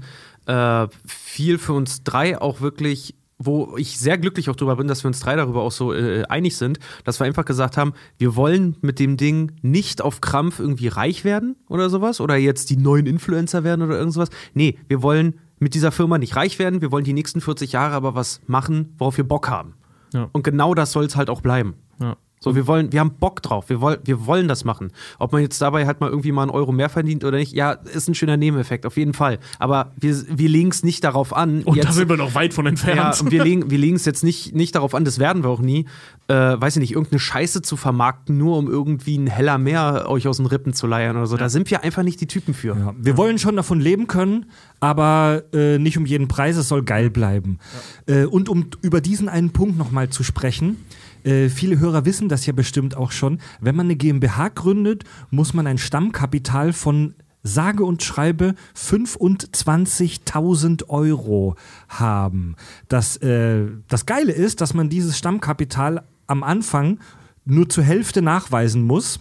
[0.48, 5.04] äh, viel für uns drei auch wirklich, wo ich sehr glücklich auch drüber bin, dass
[5.04, 8.36] wir uns drei darüber auch so äh, einig sind, dass wir einfach gesagt haben, wir
[8.36, 12.77] wollen mit dem Ding nicht auf Krampf irgendwie reich werden oder sowas oder jetzt die
[12.77, 14.30] neuen Influencer werden oder irgend sowas.
[14.54, 17.95] Nee, wir wollen mit dieser Firma nicht reich werden, wir wollen die nächsten 40 Jahre
[17.95, 19.75] aber was machen, worauf wir Bock haben.
[20.13, 20.30] Ja.
[20.32, 21.75] Und genau das soll es halt auch bleiben.
[21.99, 22.17] Ja.
[22.43, 24.91] So, wir wollen, wir haben Bock drauf, wir, woll, wir wollen das machen.
[25.19, 27.73] Ob man jetzt dabei halt mal irgendwie mal einen Euro mehr verdient oder nicht, ja,
[27.73, 29.38] ist ein schöner Nebeneffekt, auf jeden Fall.
[29.60, 31.62] Aber wir, wir legen es nicht darauf an.
[31.62, 32.97] Und da jetzt- sind wir noch weit von entfernt.
[32.97, 35.51] ja, und wir legen wir legen es jetzt nicht, nicht darauf an, das werden wir
[35.51, 35.86] auch nie,
[36.30, 40.27] äh, weiß ich nicht, irgendeine Scheiße zu vermarkten, nur um irgendwie ein heller Meer euch
[40.27, 41.38] aus den Rippen zu leiern oder so.
[41.38, 42.75] Da sind wir einfach nicht die Typen für.
[42.75, 44.47] Ja, wir wollen schon davon leben können,
[44.80, 47.60] aber äh, nicht um jeden Preis, es soll geil bleiben.
[48.08, 50.77] Äh, und um über diesen einen Punkt nochmal zu sprechen,
[51.24, 55.54] äh, viele Hörer wissen das ja bestimmt auch schon, wenn man eine GmbH gründet, muss
[55.54, 61.56] man ein Stammkapital von sage und schreibe 25.000 Euro
[61.90, 62.56] haben.
[62.88, 67.00] Das, äh, das Geile ist, dass man dieses Stammkapital am Anfang
[67.46, 69.20] nur zur Hälfte nachweisen muss.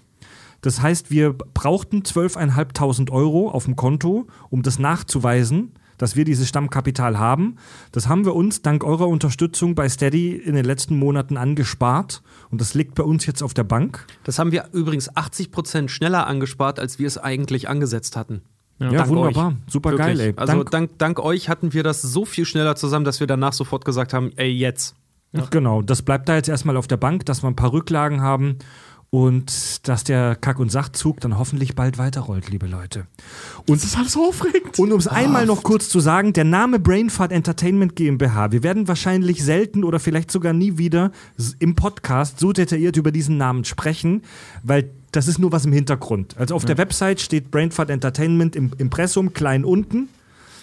[0.61, 6.49] Das heißt, wir brauchten 12.500 Euro auf dem Konto, um das nachzuweisen, dass wir dieses
[6.49, 7.57] Stammkapital haben.
[7.93, 12.23] Das haben wir uns dank eurer Unterstützung bei Steady in den letzten Monaten angespart.
[12.51, 14.07] Und das liegt bei uns jetzt auf der Bank.
[14.25, 18.41] Das haben wir übrigens 80 Prozent schneller angespart, als wir es eigentlich angesetzt hatten.
[18.79, 19.49] Ja, Dank wunderbar.
[19.49, 19.55] euch.
[19.73, 20.07] Super Wirklich.
[20.07, 20.33] geil, ey.
[20.37, 23.53] Also Dank- dank, dank euch hatten wir das so viel schneller zusammen, dass wir danach
[23.53, 24.95] sofort gesagt haben, ey, jetzt.
[25.51, 28.57] Genau, das bleibt da jetzt erstmal auf der Bank, dass wir ein paar Rücklagen haben
[29.11, 33.07] und dass der Kack- und Sachzug dann hoffentlich bald weiterrollt, liebe Leute.
[33.67, 34.79] Und das ist alles so aufregend.
[34.79, 38.87] Und um es einmal noch kurz zu sagen, der Name Brainfart Entertainment GmbH, wir werden
[38.87, 41.11] wahrscheinlich selten oder vielleicht sogar nie wieder
[41.59, 44.23] im Podcast so detailliert über diesen Namen sprechen,
[44.63, 46.37] weil das ist nur was im Hintergrund.
[46.39, 50.09] Also auf der Website steht Brainfart Entertainment im Impressum klein unten.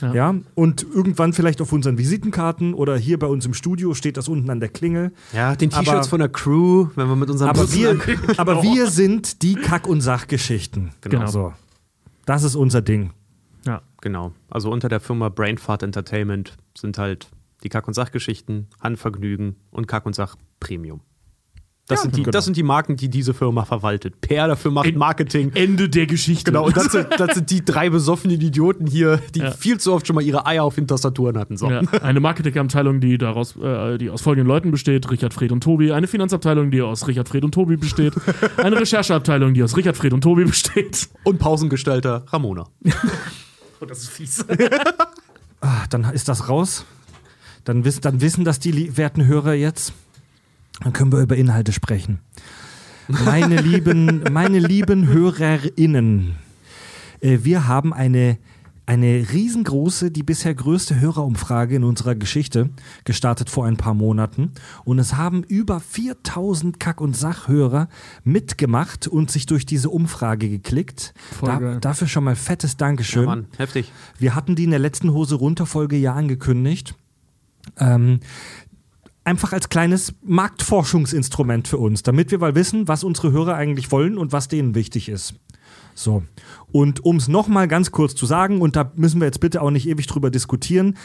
[0.02, 0.14] Ja.
[0.14, 0.36] Ja.
[0.56, 4.50] und irgendwann vielleicht auf unseren Visitenkarten oder hier bei uns im Studio steht das unten
[4.50, 5.12] an der Klingel.
[5.34, 8.20] Ja, den T-Shirts von der Crew, wenn wir mit unserem Aber Bussen wir, ankommen.
[8.38, 10.92] aber wir sind die Kack- und Sachgeschichten.
[11.02, 11.28] Genau.
[11.28, 11.54] So.
[12.26, 13.12] Das ist unser Ding.
[13.66, 13.82] Ja.
[14.02, 14.34] Genau.
[14.50, 17.30] Also unter der Firma Brainfart Entertainment sind halt
[17.64, 21.02] die Kack- und Sachgeschichten, Handvergnügen und Kack- und Sach Premium.
[21.90, 22.32] Das, Ja, sind die, genau.
[22.32, 24.20] das sind die Marken, die diese Firma verwaltet.
[24.20, 25.52] Per dafür macht Marketing.
[25.56, 26.52] Ende der Geschichte.
[26.52, 29.52] Genau, und das sind, das sind die drei besoffenen Idioten hier, die Ja.
[29.52, 31.56] viel zu oft schon mal ihre Eier auf den Tastaturen hatten.
[31.56, 31.70] So.
[31.72, 35.94] Ja, eine Marketingabteilung, die daraus, äh, die aus folgenden Leuten besteht: Richard, Fred und Tobi.
[35.94, 38.14] Eine Finanzabteilung, die aus Richard, Fred und Tobi besteht.
[38.58, 41.08] Eine Rechercheabteilung, die aus Richard, Fred und Tobi besteht.
[41.24, 42.68] Und Pausengestalter Ramona.
[43.80, 44.44] Oh, das ist fies.
[45.62, 46.84] Ah, dann ist das raus.
[47.64, 49.94] Dann, wiss, dann wissen das die werten Hörer jetzt.
[50.82, 52.20] Dann können wir über Inhalte sprechen.
[53.08, 56.36] Meine lieben, meine lieben HörerInnen,
[57.22, 58.38] äh, wir haben eine,
[58.86, 62.70] eine riesengroße, die bisher größte Hörerumfrage in unserer Geschichte
[63.06, 64.52] gestartet vor ein paar Monaten.
[64.84, 67.90] Und es haben über 4000 Kack- und Sachhörer
[68.24, 71.14] mitgemacht und sich durch diese Umfrage geklickt.
[71.42, 73.24] Da, dafür schon mal fettes Dankeschön.
[73.24, 73.92] Ja, Mann, heftig.
[74.20, 76.96] Wir hatten die in der letzten Hose runter Folge ja angekündigt.
[77.78, 78.22] Ähm,
[79.28, 84.18] einfach als kleines Marktforschungsinstrument für uns, damit wir mal wissen, was unsere Hörer eigentlich wollen
[84.18, 85.36] und was denen wichtig ist.
[85.94, 86.24] So.
[86.72, 89.70] Und um es nochmal ganz kurz zu sagen, und da müssen wir jetzt bitte auch
[89.70, 90.98] nicht ewig drüber diskutieren,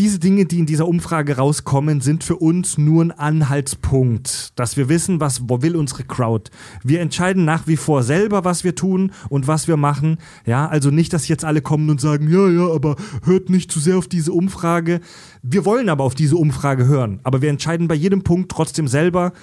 [0.00, 4.88] diese Dinge, die in dieser Umfrage rauskommen, sind für uns nur ein Anhaltspunkt, dass wir
[4.88, 6.50] wissen, was will unsere Crowd.
[6.82, 10.16] Wir entscheiden nach wie vor selber, was wir tun und was wir machen.
[10.46, 13.78] Ja, also nicht, dass jetzt alle kommen und sagen, ja, ja, aber hört nicht zu
[13.78, 15.02] sehr auf diese Umfrage.
[15.42, 19.34] Wir wollen aber auf diese Umfrage hören, aber wir entscheiden bei jedem Punkt trotzdem selber,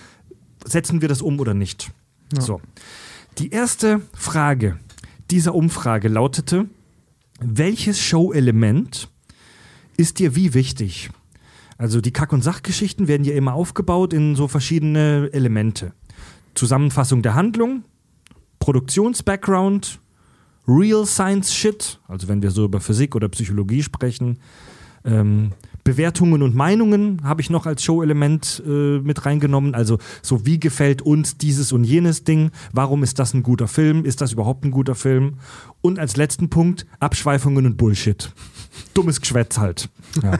[0.65, 1.91] setzen wir das um oder nicht.
[2.39, 2.61] So.
[3.37, 4.79] Die erste Frage
[5.29, 6.65] dieser Umfrage lautete,
[7.39, 9.07] welches Show-Element
[9.97, 11.09] ist dir wie wichtig?
[11.77, 15.93] Also die Kack- und Sachgeschichten werden ja immer aufgebaut in so verschiedene Elemente.
[16.55, 17.83] Zusammenfassung der Handlung,
[18.59, 19.99] Produktions-Background,
[20.67, 24.39] Real Science Shit, also wenn wir so über Physik oder Psychologie sprechen,
[25.05, 25.51] ähm,
[25.83, 29.73] Bewertungen und Meinungen habe ich noch als Show-Element äh, mit reingenommen.
[29.73, 32.51] Also so wie gefällt uns dieses und jenes Ding?
[32.73, 34.03] Warum ist das ein guter Film?
[34.03, 35.35] Ist das überhaupt ein guter Film?
[35.79, 38.33] Und als letzten Punkt Abschweifungen und Bullshit.
[38.93, 39.89] Dummes Geschwätz halt.
[40.21, 40.39] Ja.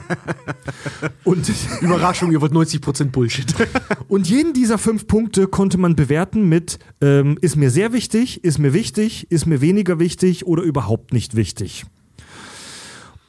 [1.24, 3.54] und, Überraschung, ihr wird 90% Bullshit.
[4.08, 8.58] und jeden dieser fünf Punkte konnte man bewerten mit ähm, ist mir sehr wichtig, ist
[8.58, 11.84] mir wichtig, ist mir weniger wichtig oder überhaupt nicht wichtig.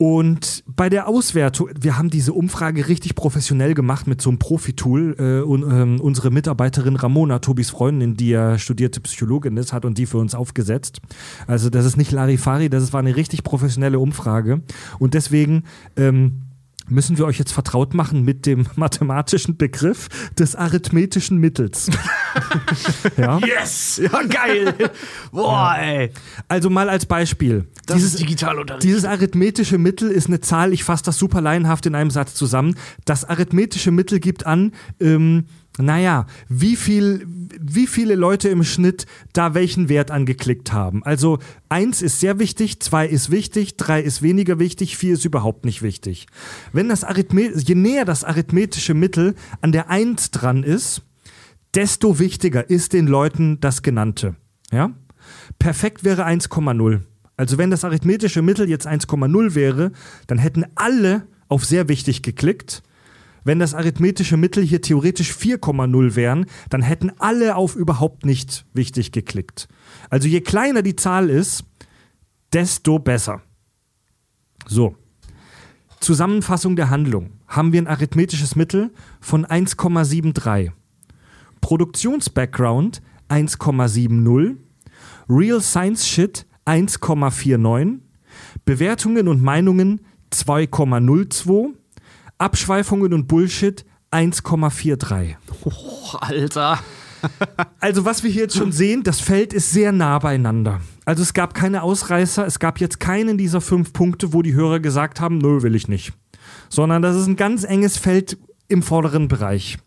[0.02, 5.16] Und bei der Auswertung, wir haben diese Umfrage richtig professionell gemacht mit so einem Profi-Tool.
[5.20, 9.98] Äh, und, ähm, unsere Mitarbeiterin Ramona, Tobis Freundin, die ja studierte Psychologin ist, hat und
[9.98, 11.02] die für uns aufgesetzt.
[11.48, 14.62] Also das ist nicht Larifari, das war eine richtig professionelle Umfrage.
[15.00, 15.64] Und deswegen
[15.98, 16.44] ähm,
[16.90, 21.90] müssen wir euch jetzt vertraut machen mit dem mathematischen Begriff des arithmetischen Mittels.
[23.18, 23.40] ja?
[23.40, 24.02] Yes!
[24.02, 24.74] ja, geil.
[25.32, 26.12] Boah, ey.
[26.48, 27.66] Also mal als Beispiel.
[27.86, 28.84] Das ist Digitalunterricht.
[28.84, 32.76] Dieses arithmetische Mittel ist eine Zahl, ich fasse das super laienhaft in einem Satz zusammen.
[33.06, 35.46] Das arithmetische Mittel gibt an, ähm,
[35.82, 37.26] naja, wie viel,
[37.60, 41.04] wie viele Leute im Schnitt da welchen Wert angeklickt haben.
[41.04, 41.40] Also
[41.70, 45.82] eins ist sehr wichtig, zwei ist wichtig, drei ist weniger wichtig, vier ist überhaupt nicht
[45.82, 46.28] wichtig.
[46.74, 51.02] Wenn das Arithmet je näher das arithmetische Mittel an der Eins dran ist,
[51.74, 54.36] desto wichtiger ist den Leuten das Genannte.
[54.72, 54.92] Ja?
[55.60, 57.02] Perfekt wäre 1,0.
[57.38, 59.92] Also wenn das arithmetische Mittel jetzt 1,0 wäre,
[60.28, 62.84] dann hätten alle auf sehr wichtig geklickt.
[63.44, 69.12] Wenn das arithmetische Mittel hier theoretisch 4,0 wären, dann hätten alle auf überhaupt nicht wichtig
[69.12, 69.68] geklickt.
[70.10, 71.64] Also je kleiner die Zahl ist,
[72.54, 73.42] desto besser.
[74.68, 74.96] So.
[76.00, 77.32] Zusammenfassung der Handlung.
[77.48, 80.72] Haben wir ein arithmetisches Mittel von 1,73.
[81.62, 84.58] Produktions-Background 1,70.
[85.28, 88.00] Real Science Shit 1,49.
[88.66, 91.74] Bewertungen und Meinungen 2,02.
[92.40, 95.36] Abschweifungen und Bullshit 1,43.
[95.66, 96.80] Oh, Alter.
[97.82, 100.80] Also, was wir hier jetzt schon sehen, das Feld ist sehr nah beieinander.
[101.04, 104.80] Also, es gab keine Ausreißer, es gab jetzt keinen dieser fünf Punkte, wo die Hörer
[104.80, 106.14] gesagt haben, nö, will ich nicht.
[106.70, 108.38] Sondern das ist ein ganz enges Feld
[108.70, 109.80] im vorderen Bereich.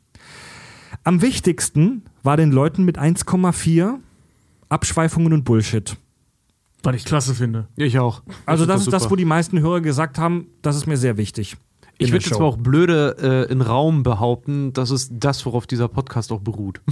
[1.05, 3.95] Am wichtigsten war den Leuten mit 1,4
[4.69, 5.97] Abschweifungen und Bullshit.
[6.83, 7.67] Was ich klasse finde.
[7.77, 8.23] Ich auch.
[8.45, 11.17] Also, find das ist das, wo die meisten Hörer gesagt haben, das ist mir sehr
[11.17, 11.57] wichtig.
[12.07, 15.89] Ich würde jetzt mal auch blöde äh, in Raum behaupten, das ist das, worauf dieser
[15.89, 16.81] Podcast auch beruht.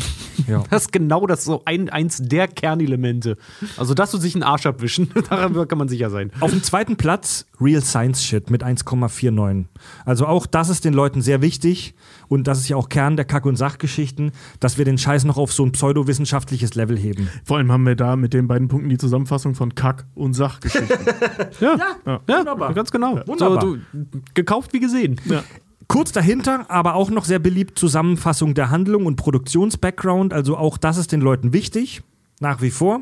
[0.49, 0.64] Ja.
[0.70, 3.37] Das ist genau das so ein, eins der Kernelemente.
[3.77, 6.33] Also das und sich einen Arsch abwischen, daran kann man sicher sein.
[6.40, 9.66] Auf dem zweiten Platz Real Science Shit mit 1,49.
[10.07, 11.94] Also auch das ist den Leuten sehr wichtig
[12.31, 15.37] und das ist ja auch Kern der Kack- und Sachgeschichten, dass wir den Scheiß noch
[15.37, 17.29] auf so ein pseudowissenschaftliches Level heben.
[17.45, 20.97] Vor allem haben wir da mit den beiden Punkten die Zusammenfassung von Kack- und Sachgeschichten.
[21.61, 22.21] Ja, Ja.
[22.27, 22.73] ja wunderbar.
[22.73, 23.21] ganz genau.
[23.27, 23.61] Wunderbar.
[23.61, 25.21] So, du, gekauft wie gesehen.
[25.27, 25.43] ja.
[25.88, 30.33] Kurz dahinter, aber auch noch sehr beliebt, Zusammenfassung der Handlung und Produktionsbackground.
[30.33, 32.03] Also auch das ist den Leuten wichtig,
[32.38, 33.01] nach wie vor.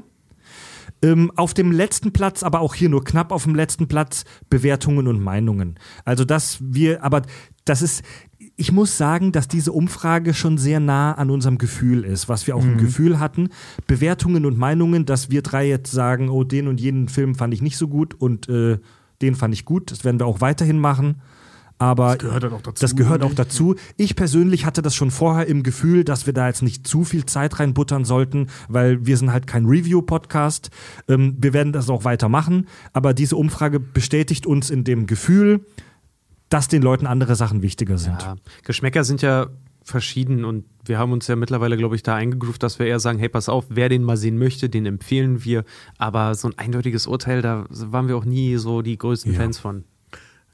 [1.00, 5.06] Ähm, auf dem letzten Platz, aber auch hier nur knapp auf dem letzten Platz, Bewertungen
[5.06, 5.78] und Meinungen.
[6.04, 7.22] Also dass wir, aber
[7.64, 8.02] das ist,
[8.56, 12.56] ich muss sagen, dass diese Umfrage schon sehr nah an unserem Gefühl ist, was wir
[12.56, 13.50] auch im Gefühl hatten.
[13.86, 17.62] Bewertungen und Meinungen, dass wir drei jetzt sagen, oh, den und jenen Film fand ich
[17.62, 18.78] nicht so gut und äh,
[19.22, 19.90] den fand ich gut.
[19.90, 21.20] Das werden wir auch weiterhin machen.
[21.78, 23.74] Aber Das gehört halt auch dazu, Das gehört auch dazu.
[23.96, 27.24] Ich persönlich hatte das schon vorher im Gefühl, dass wir da jetzt nicht zu viel
[27.26, 30.70] Zeit reinbuttern sollten, weil wir sind halt kein Review-Podcast.
[31.08, 32.66] Ähm, wir werden das auch weitermachen.
[32.92, 35.64] Aber diese Umfrage bestätigt uns in dem Gefühl,
[36.48, 38.22] dass den Leuten andere Sachen wichtiger sind.
[38.22, 39.46] Ja, Geschmäcker sind ja
[39.82, 43.18] verschieden und wir haben uns ja mittlerweile, glaube ich, da eingegroovt, dass wir eher sagen,
[43.18, 45.64] hey, pass auf, wer den mal sehen möchte, den empfehlen wir.
[45.96, 49.40] Aber so ein eindeutiges Urteil, da waren wir auch nie so die größten Ja.
[49.40, 49.84] Fans von.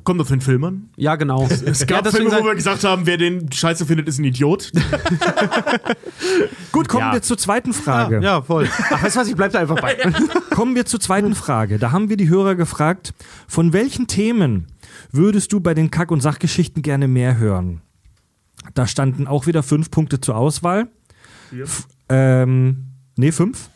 [0.05, 0.91] Kommt auf den Film an.
[0.97, 1.47] Ja, genau.
[1.49, 4.71] Es gab Filme, wo wir gesagt haben, wer den scheiße findet, ist ein Idiot.
[6.73, 7.13] Gut, kommen Ja.
[7.15, 8.21] wir zur zweiten Frage.
[8.23, 8.69] Ja, voll.
[8.91, 9.97] Ach, weißt du was, ich bleib da einfach bei.
[10.51, 11.79] Kommen wir zur zweiten Frage.
[11.79, 13.15] Da haben wir die Hörer gefragt,
[13.49, 14.67] von welchen Themen
[15.11, 17.81] würdest du bei den Kack- und Sachgeschichten gerne mehr hören?
[18.75, 20.89] Da standen auch wieder fünf Punkte zur Auswahl.
[21.53, 22.87] F ähm,
[23.17, 23.69] nee, fünf.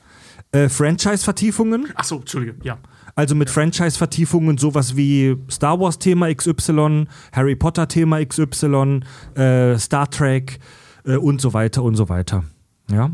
[0.53, 2.55] Äh, Franchise-Vertiefungen, Achso, Entschuldige.
[2.63, 2.79] Ja.
[3.19, 9.01] Also mit Franchise-Vertiefungen sowas wie Star Wars-Thema XY, Harry Potter-Thema XY,
[9.35, 10.61] äh, Star Trek
[11.05, 12.45] äh, und so weiter und so weiter.
[12.89, 13.11] Ja.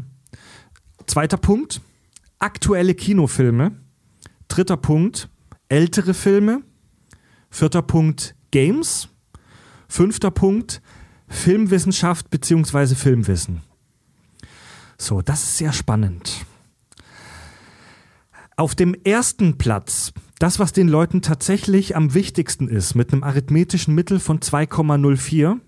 [1.07, 1.81] Zweiter Punkt,
[2.39, 3.73] aktuelle Kinofilme.
[4.49, 5.31] Dritter Punkt,
[5.71, 6.61] ältere Filme.
[7.49, 9.09] Vierter Punkt, Games.
[9.89, 10.83] Fünfter Punkt,
[11.29, 12.95] Filmwissenschaft bzw.
[12.95, 13.63] Filmwissen.
[14.99, 16.45] So, das ist sehr spannend.
[18.57, 23.95] Auf dem ersten Platz, das, was den Leuten tatsächlich am wichtigsten ist, mit einem arithmetischen
[23.95, 25.59] Mittel von 2,04,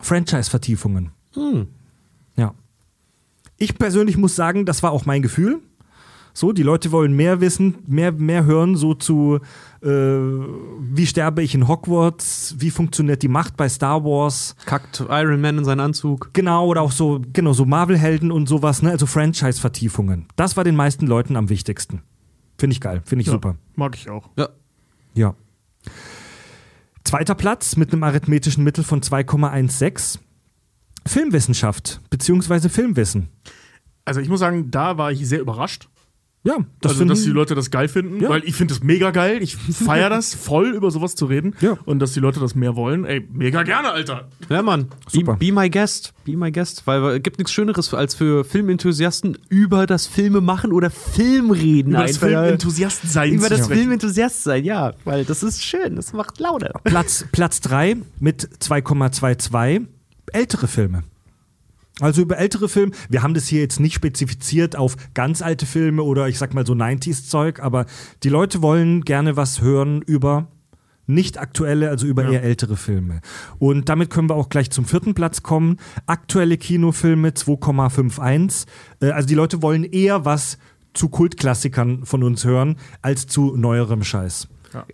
[0.00, 1.12] Franchise-Vertiefungen.
[1.34, 1.68] Hm.
[2.36, 2.54] Ja.
[3.56, 5.60] Ich persönlich muss sagen, das war auch mein Gefühl.
[6.32, 9.40] So, die Leute wollen mehr wissen, mehr, mehr hören, so zu,
[9.82, 15.40] äh, wie sterbe ich in Hogwarts, wie funktioniert die Macht bei Star Wars, Kackt Iron
[15.40, 16.30] Man in seinen Anzug.
[16.32, 20.26] genau, oder auch so, genau, so Marvel-Helden und sowas, ne, also Franchise-Vertiefungen.
[20.36, 22.02] Das war den meisten Leuten am wichtigsten.
[22.58, 23.32] Finde ich geil, finde ich ja.
[23.32, 23.56] super.
[23.74, 24.28] Mag ich auch.
[24.36, 24.48] Ja.
[25.14, 25.34] Ja.
[27.04, 30.18] Zweiter Platz mit einem arithmetischen Mittel von 2,16.
[31.06, 33.28] Filmwissenschaft, beziehungsweise Filmwissen.
[34.04, 35.88] Also ich muss sagen, da war ich sehr überrascht.
[36.42, 38.30] Ja, das also, finden- dass die Leute das geil finden, Ja.
[38.30, 39.42] weil ich finde das mega geil.
[39.42, 41.54] Ich feiere das voll, über sowas zu reden.
[41.60, 41.76] Ja.
[41.84, 43.04] Und dass die Leute das mehr wollen.
[43.04, 44.26] Ey, mega gerne, Alter.
[44.48, 44.86] Ja, Mann.
[45.06, 45.34] Super.
[45.34, 46.14] Be, be my guest.
[46.24, 46.86] Be my guest.
[46.86, 51.90] Weil es gibt nichts Schöneres als für Filmenthusiasten über das Filme machen oder Film reden.
[51.90, 52.28] Über das einfach.
[52.28, 53.66] Filmenthusiast sein Über das.
[53.68, 54.94] Filmenthusiast sein, ja.
[55.04, 55.96] Weil das ist schön.
[55.96, 56.70] Das macht Laune.
[56.84, 59.86] Platz, Platz 3 mit 2,22
[60.32, 61.02] ältere Filme.
[62.00, 66.02] Also über ältere Filme, wir haben das hier jetzt nicht spezifiziert auf ganz alte Filme
[66.02, 67.86] oder ich sag mal so 90s-Zeug, aber
[68.22, 70.48] die Leute wollen gerne was hören über
[71.06, 72.30] nicht aktuelle, also über Ja.
[72.32, 73.20] eher ältere Filme.
[73.58, 75.78] Und damit können wir auch gleich zum vierten Platz kommen.
[76.06, 78.66] Aktuelle Kinofilme 2,51.
[79.00, 80.56] Äh, Also die Leute wollen eher was
[80.94, 84.48] zu Kultklassikern von uns hören, als zu neuerem Scheiß.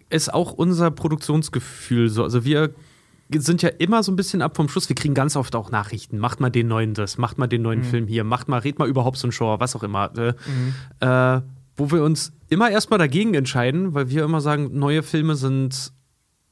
[0.08, 2.22] ist auch unser Produktionsgefühl so.
[2.24, 2.70] Also wir
[3.32, 4.88] sind ja immer so ein bisschen ab vom Schuss.
[4.88, 6.18] Wir kriegen ganz oft auch Nachrichten.
[6.18, 8.88] Macht mal den neuen das, macht mal den neuen Film hier, macht mal, red mal
[8.88, 10.10] über Hobbs und Shaw, was auch immer.
[10.16, 10.34] Äh,
[11.36, 11.40] äh,
[11.76, 15.92] wo wir uns immer erstmal dagegen entscheiden, weil wir immer sagen, neue Filme sind.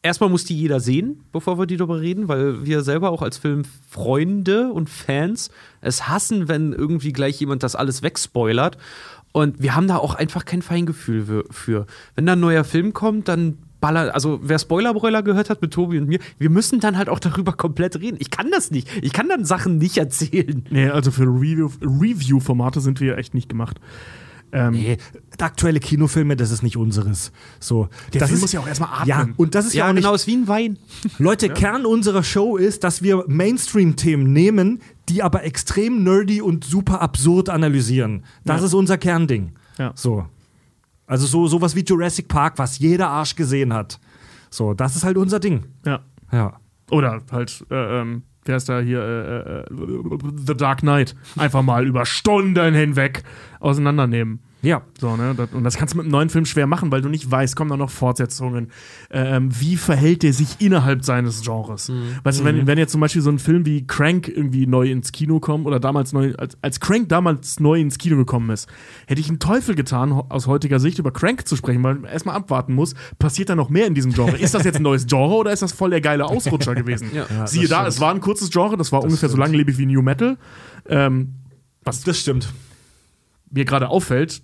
[0.02, 3.38] Erstmal muss die jeder sehen, bevor wir die darüber reden, weil wir selber auch als
[3.38, 8.76] Filmfreunde und Fans es hassen, wenn irgendwie gleich jemand das alles wegspoilert.
[9.32, 11.86] Und wir haben da auch einfach kein Feingefühl für- für.
[12.14, 15.98] Wenn da ein neuer Film kommt, dann ballert, also wer Spoilerbräuler gehört hat mit Tobi
[15.98, 18.16] und mir, wir müssen dann halt auch darüber komplett reden.
[18.18, 18.88] Ich kann das nicht.
[19.02, 20.64] Ich kann dann Sachen nicht erzählen.
[20.70, 23.78] Nee, also für Review- Review-Formate sind wir echt nicht gemacht.
[24.52, 24.96] Ähm, Nee,
[25.40, 27.32] aktuelle Kinofilme, das ist nicht unseres.
[27.60, 29.08] So, Der das Film ist, muss ja auch erstmal atmen.
[29.08, 30.78] Ja, und das ist ja, Ja, auch nicht genau, ist wie ein Wein.
[31.18, 37.02] Leute, Kern unserer Show ist, dass wir Mainstream-Themen nehmen, die aber extrem nerdy und super
[37.02, 38.22] absurd analysieren.
[38.44, 38.66] Das Ja.
[38.66, 39.52] ist unser Kernding.
[39.76, 39.92] Ja.
[39.96, 40.24] So.
[41.06, 44.00] Also so sowas wie Jurassic Park, was jeder Arsch gesehen hat.
[44.50, 45.64] So, das ist halt unser Ding.
[45.84, 46.00] ja.
[46.32, 46.54] Ja.
[46.90, 49.00] Oder halt, äh, ähm, wer ist da hier?
[49.00, 51.14] Äh, äh, The Dark Knight.
[51.36, 53.22] Einfach mal über Stunden hinweg
[53.60, 54.40] auseinandernehmen.
[54.64, 54.82] Ja.
[55.00, 55.34] So, ne?
[55.36, 57.54] Das, und das kannst du mit einem neuen Film schwer machen, weil du nicht weißt,
[57.54, 58.70] kommen da noch Fortsetzungen.
[59.10, 61.92] Ähm, wie verhält der sich innerhalb seines Genres?
[62.24, 65.12] Weißt du, wenn, wenn jetzt zum Beispiel so ein Film wie Crank irgendwie neu ins
[65.12, 68.68] Kino kommt oder damals neu, als, als Crank damals neu ins Kino gekommen ist,
[69.06, 72.34] hätte ich einen Teufel getan, aus heutiger Sicht über Crank zu sprechen, weil man erstmal
[72.34, 74.36] abwarten muss, passiert da noch mehr in diesem Genre?
[74.38, 77.10] Ist das jetzt ein neues Genre oder ist das voll der geile Ausrutscher gewesen?
[77.14, 77.26] Ja.
[77.30, 77.88] Ja, Siehe das da, stimmt.
[77.88, 80.36] es war ein kurzes Genre, das war ungefähr so langlebig wie New Metal.
[80.88, 81.34] Ähm,
[81.84, 82.48] was Das stimmt.
[83.50, 84.42] mir gerade auffällt,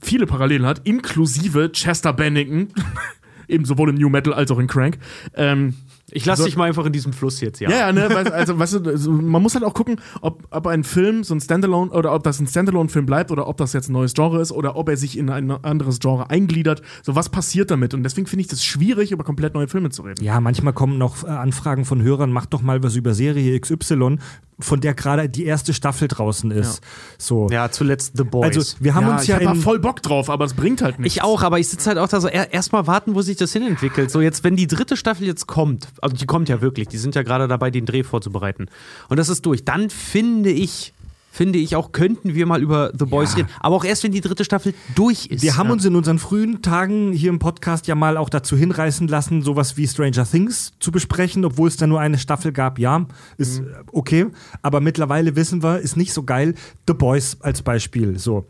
[0.00, 2.72] viele Parallelen hat, inklusive Chester Bennington,
[3.48, 4.98] eben sowohl im New Metal als auch in Crank.
[5.34, 5.74] Ähm,
[6.12, 7.68] Ich lasse So- dich mal einfach in diesem Fluss jetzt, ja.
[7.68, 10.84] ja, ja, ne, also, weißt du, also, man muss halt auch gucken, ob, ob ein
[10.84, 13.92] Film so ein Standalone oder ob das ein Standalone-Film bleibt oder ob das jetzt ein
[13.92, 16.80] neues Genre ist oder ob er sich in ein anderes Genre eingliedert.
[17.02, 17.92] So, was passiert damit?
[17.92, 20.22] Und deswegen finde ich das schwierig, über komplett neue Filme zu reden.
[20.24, 24.18] Ja, manchmal kommen noch äh, Anfragen von Hörern, macht doch mal was über Serie XY,
[24.58, 26.80] von der gerade die erste Staffel draußen ist.
[27.18, 27.48] So.
[27.50, 28.56] Ja, zuletzt The Boys.
[28.56, 30.80] Also, wir haben uns ich ja hab da in, voll Bock drauf, aber es bringt
[30.82, 31.16] halt nichts.
[31.16, 33.36] Ich auch, aber ich sitze halt auch da so, er- erst mal warten, wo sich
[33.36, 34.10] das hinentwickelt.
[34.10, 37.14] So jetzt, wenn die dritte Staffel jetzt kommt, also die kommt ja wirklich, die sind
[37.14, 38.66] ja gerade dabei, den Dreh vorzubereiten.
[39.08, 39.64] Und das ist durch.
[39.64, 40.92] Dann finde ich,
[41.30, 43.48] finde ich auch, könnten wir mal über The Boys reden.
[43.60, 45.42] Aber auch erst, wenn die dritte Staffel durch ist.
[45.42, 49.06] Wir haben uns in unseren frühen Tagen hier im Podcast ja mal auch dazu hinreißen
[49.08, 52.78] lassen, sowas wie Stranger Things zu besprechen, obwohl es da nur eine Staffel gab.
[52.78, 53.06] Ja,
[53.36, 53.66] ist Mhm.
[53.68, 54.26] äh, okay.
[54.62, 56.54] Aber mittlerweile wissen wir, ist nicht so geil.
[56.88, 58.18] The Boys als Beispiel.
[58.18, 58.46] So.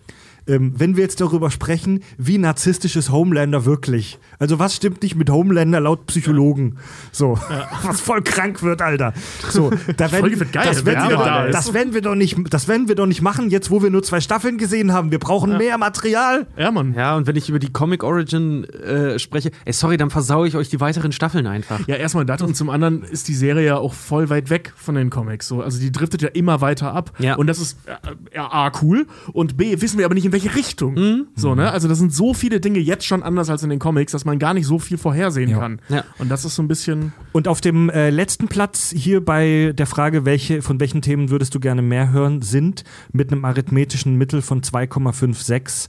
[0.49, 4.19] Ähm, wenn wir jetzt darüber sprechen, wie narzisstisch ist Homelander wirklich?
[4.39, 6.77] Also, was stimmt nicht mit Homelander laut Psychologen?
[7.11, 7.39] So,
[7.83, 9.13] was voll krank wird, Alter.
[9.49, 11.55] So, da werden, Folge wird geil, das, wenn werden wir, da ist.
[11.55, 14.03] das werden wir doch nicht, das werden wir doch nicht machen, jetzt wo wir nur
[14.03, 15.11] zwei Staffeln gesehen haben.
[15.11, 16.47] Wir brauchen mehr Material.
[16.57, 16.95] Ja, Mann.
[16.95, 20.57] Ja, und wenn ich über die Comic Origin äh, spreche, ey, sorry, dann versaue ich
[20.57, 21.81] euch die weiteren Staffeln einfach.
[21.89, 24.95] Ja, erstmal das und zum anderen ist die Serie ja auch voll weit weg von
[24.95, 25.49] den Comics.
[25.49, 25.63] So.
[25.63, 27.13] Also die driftet ja immer weiter ab.
[27.19, 27.35] Ja.
[27.35, 30.55] Und das ist äh, ja, A, cool und B, wissen wir aber nicht in welche
[30.55, 30.95] Richtung.
[30.95, 31.27] Mhm.
[31.35, 31.71] So, ne?
[31.71, 34.39] Also das sind so viele Dinge jetzt schon anders als in den Comics, dass man
[34.39, 35.59] gar nicht so viel vorhersehen Ja.
[35.59, 35.81] kann.
[35.89, 36.05] Ja.
[36.19, 37.13] Und das ist so ein bisschen.
[37.33, 41.55] Und auf dem äh, letzten Platz hier bei der Frage, welche, von welchen Themen würdest
[41.55, 45.89] du gerne mehr hören, sind mit einem arithmetischen Mittel von 2,56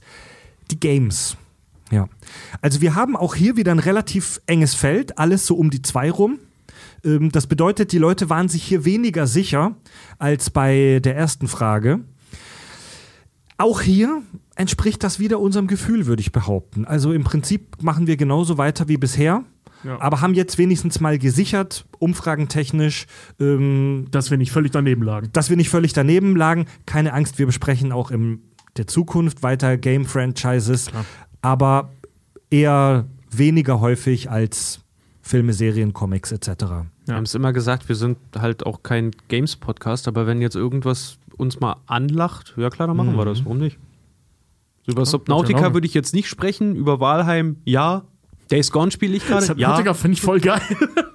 [0.70, 1.36] die Games.
[1.90, 2.08] Ja.
[2.60, 6.10] Also wir haben auch hier wieder ein relativ enges Feld, alles so um die zwei
[6.10, 6.38] rum.
[7.04, 9.74] Ähm, das bedeutet, die Leute waren sich hier weniger sicher
[10.18, 12.00] als bei der ersten Frage.
[13.58, 14.22] Auch hier
[14.54, 16.84] entspricht das wieder unserem Gefühl, würde ich behaupten.
[16.84, 19.44] Also im Prinzip machen wir genauso weiter wie bisher,
[19.84, 20.00] Ja.
[20.00, 23.06] aber haben jetzt wenigstens mal gesichert, umfragentechnisch,
[23.40, 25.28] ähm, Dass wir nicht völlig daneben lagen.
[25.32, 26.66] dass wir nicht völlig daneben lagen.
[26.86, 28.40] Keine Angst, wir besprechen auch in
[28.76, 30.90] der Zukunft weiter Game-Franchises,
[31.42, 31.90] aber
[32.50, 34.80] eher weniger häufig als
[35.20, 36.48] Filme, Serien, Comics etc.
[37.06, 41.18] Wir haben es immer gesagt, wir sind halt auch kein Games-Podcast, aber wenn jetzt irgendwas
[41.38, 43.44] uns mal anlacht, ja klar, dann machen wir das.
[43.44, 43.78] Warum nicht?
[44.84, 45.74] So über Subnautica genau.
[45.74, 48.04] würde ich jetzt nicht sprechen, über Walheim, ja.
[48.50, 49.46] Days Gone spiele ich gerade, ja.
[49.46, 50.60] Subnautica finde ich voll geil.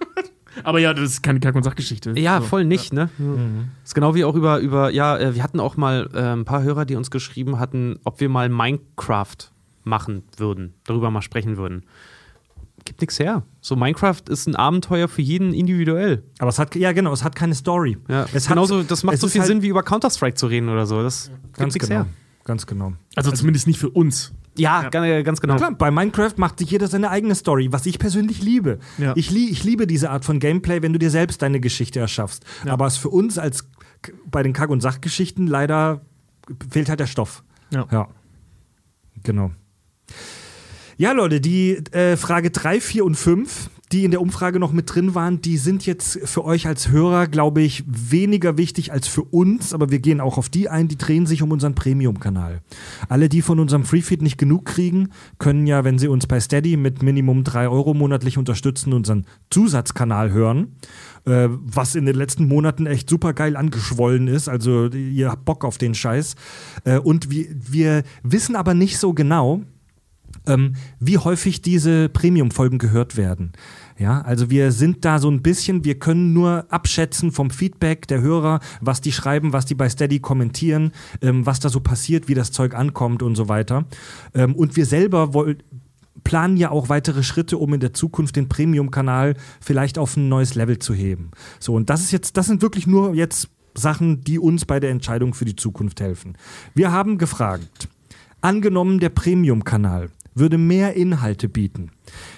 [0.64, 2.18] aber ja, das ist keine Kack- und Sachgeschichte.
[2.18, 2.48] Ja, So.
[2.48, 3.10] voll nicht, ne?
[3.84, 6.64] Ist genau wie auch über, über ja, äh, wir hatten auch mal äh, ein paar
[6.64, 9.52] Hörer, die uns geschrieben hatten, ob wir mal Minecraft
[9.84, 11.84] machen würden, darüber mal sprechen würden.
[12.86, 13.44] Gibt nichts her.
[13.62, 16.24] So Minecraft ist ein Abenteuer für jeden individuell.
[16.40, 17.98] Aber es hat, ja genau, es hat keine Story.
[18.08, 20.48] Ja, es genauso, hat, das macht es so viel halt- Sinn, wie über Counter-Strike zu
[20.48, 21.02] reden oder so.
[21.02, 22.02] Das gibt Ganz nichts genau.
[22.02, 22.10] her.
[22.46, 22.94] Ganz genau.
[23.16, 24.34] Also, zumindest nicht für uns.
[24.58, 25.56] Ja, Ganz, ganz genau.
[25.56, 28.80] Klar, bei Minecraft macht sich jeder seine eigene Story, was ich persönlich liebe.
[28.98, 29.14] Ja.
[29.16, 32.46] Ich, lie ich liebe diese Art von Gameplay, wenn du dir selbst deine Geschichte erschaffst.
[32.68, 33.68] Aber es für uns als
[34.30, 36.02] bei den Kack- und Sachgeschichten leider
[36.70, 37.44] fehlt halt der Stoff.
[37.72, 37.88] Ja.
[37.92, 38.08] Ja.
[39.24, 39.52] Genau.
[40.98, 44.94] Ja, Leute, die äh, Frage 3, 4 und 5, die in der Umfrage noch mit
[44.94, 49.24] drin waren, die sind jetzt für euch als Hörer, glaube ich, weniger wichtig als für
[49.24, 52.62] uns, aber wir gehen auch auf die ein, die drehen sich um unseren Premium-Kanal.
[53.10, 56.78] Alle, die von unserem Freefeed nicht genug kriegen, können ja, wenn sie uns bei Steady
[56.78, 60.76] mit Minimum 3 Euro monatlich unterstützen, unseren Zusatzkanal hören.
[61.26, 64.50] Äh, was in den letzten Monaten echt super geil angeschwollen ist.
[64.50, 66.36] Also ihr habt Bock auf den Scheiß.
[66.84, 69.62] Äh, und wir, wir wissen aber nicht so genau,
[70.48, 73.54] ähm, wie häufig diese Premium-Folgen gehört werden.
[73.98, 78.22] Ja, also wir sind da so ein bisschen, wir können nur abschätzen vom Feedback der
[78.22, 80.92] Hörer, was die schreiben, was die bei Steady kommentieren,
[81.22, 83.86] ähm, was da so passiert, wie das Zeug ankommt und so weiter.
[84.34, 85.58] Ähm, und wir selber woll-
[86.24, 90.56] planen ja auch weitere Schritte, um in der Zukunft den Premium-Kanal vielleicht auf ein neues
[90.56, 91.32] Level zu heben.
[91.60, 94.92] So, und das ist jetzt, das sind wirklich nur jetzt Sachen, die uns bei der
[94.92, 96.38] Entscheidung für die Zukunft helfen.
[96.76, 97.90] Wir haben gefragt,
[98.44, 101.92] Angenommen, der Premium-Kanal würde mehr Inhalte bieten.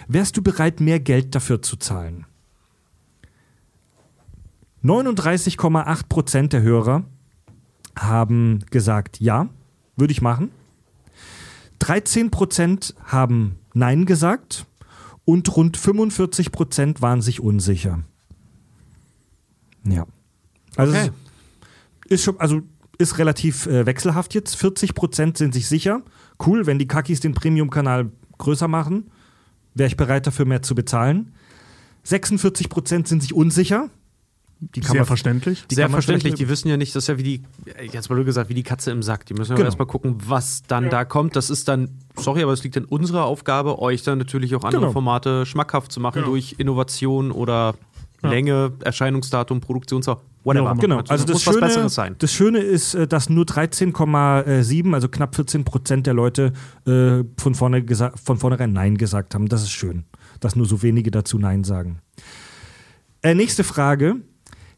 [0.07, 2.25] Wärst du bereit, mehr Geld dafür zu zahlen?
[4.83, 7.03] 39,8 Prozent der Hörer
[7.97, 9.49] haben gesagt, ja,
[9.95, 10.51] würde ich machen.
[11.79, 14.65] 13 Prozent haben Nein gesagt
[15.25, 18.03] und rund 45 Prozent waren sich unsicher.
[19.83, 20.05] Ja.
[20.75, 21.11] Also Okay.
[22.07, 22.61] ist schon, also
[22.97, 24.55] ist relativ äh, wechselhaft jetzt.
[24.55, 26.01] 40 Prozent sind sich sicher.
[26.43, 29.11] Cool, wenn die Kakis den Premium-Kanal größer machen,
[29.73, 31.33] wäre ich bereit dafür mehr zu bezahlen.
[32.03, 33.89] 46 Prozent sind sich unsicher.
[34.59, 35.65] Die kann Sehr man verständlich.
[35.69, 36.35] die Sehr verständlich.
[36.35, 37.43] Die wissen ja nicht, das ist ja wie die,
[37.91, 39.25] jetzt mal nur gesagt, wie die Katze im Sack.
[39.25, 39.65] Die müssen ja Genau.
[39.67, 41.35] erstmal gucken, was dann da kommt.
[41.35, 44.81] Das ist dann, sorry, aber es liegt in unserer Aufgabe, euch dann natürlich auch andere
[44.83, 44.93] Genau.
[44.93, 46.27] Formate schmackhaft zu machen Genau.
[46.27, 47.75] durch Innovation oder
[48.25, 48.31] Ja.
[48.31, 50.75] Länge, Erscheinungsdatum, Produktionsdauer, whatever.
[50.75, 50.81] Genau.
[50.81, 52.15] Genau, Also, also das muss was Schöne, Besseres sein.
[52.19, 56.53] das Schöne ist, äh, dass nur 13,7, also knapp 14 Prozent der Leute
[56.85, 57.85] äh, von, vorne
[58.23, 59.47] von vornherein Nein gesagt haben.
[59.47, 60.05] Das ist schön,
[60.39, 61.99] dass nur so wenige dazu Nein sagen.
[63.21, 64.17] Äh, nächste Frage.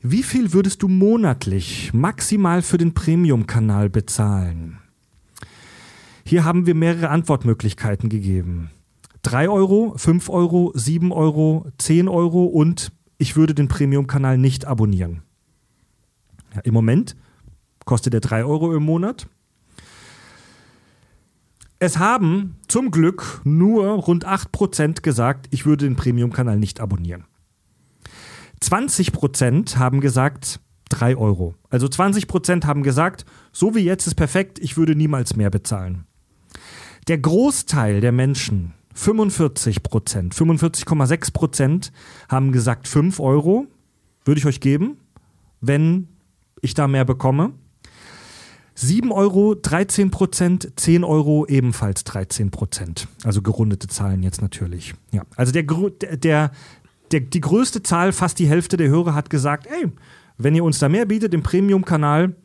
[0.02, 4.78] Wie viel würdest du monatlich maximal für den Premium-Kanal bezahlen?
[6.24, 8.70] Hier haben wir mehrere Antwortmöglichkeiten gegeben.
[9.24, 15.24] 3 Euro, 5 Euro, 7 Euro, 10 Euro und ich würde den Premium-Kanal nicht abonnieren.
[16.56, 17.16] Ja, Im Moment
[17.86, 19.28] kostet er 3 Euro im Monat.
[21.80, 27.26] Es haben zum Glück nur rund 8% gesagt, ich würde den Premium-Kanal nicht abonnieren.
[28.62, 30.60] 20% haben gesagt
[30.90, 31.54] 3 Euro.
[31.70, 36.06] Also 20% haben gesagt, so wie jetzt ist perfekt, ich würde niemals mehr bezahlen.
[37.08, 41.92] Der Großteil der Menschen, 45 Prozent, 45,6 Prozent,
[42.30, 43.68] haben gesagt 5 Euro
[44.26, 44.98] würde ich euch geben,
[45.62, 46.08] wenn
[46.62, 47.54] ich da mehr bekomme.
[48.74, 53.08] 7 Euro 13 Prozent, 10 Euro ebenfalls 13 Prozent.
[53.24, 54.96] Also gerundete Zahlen jetzt natürlich.
[55.12, 56.52] Ja, also der, der,
[57.12, 59.92] der, die größte Zahl, fast die Hälfte der Hörer hat gesagt, ey,
[60.38, 62.36] wenn ihr uns da mehr bietet im Premium-Kanal,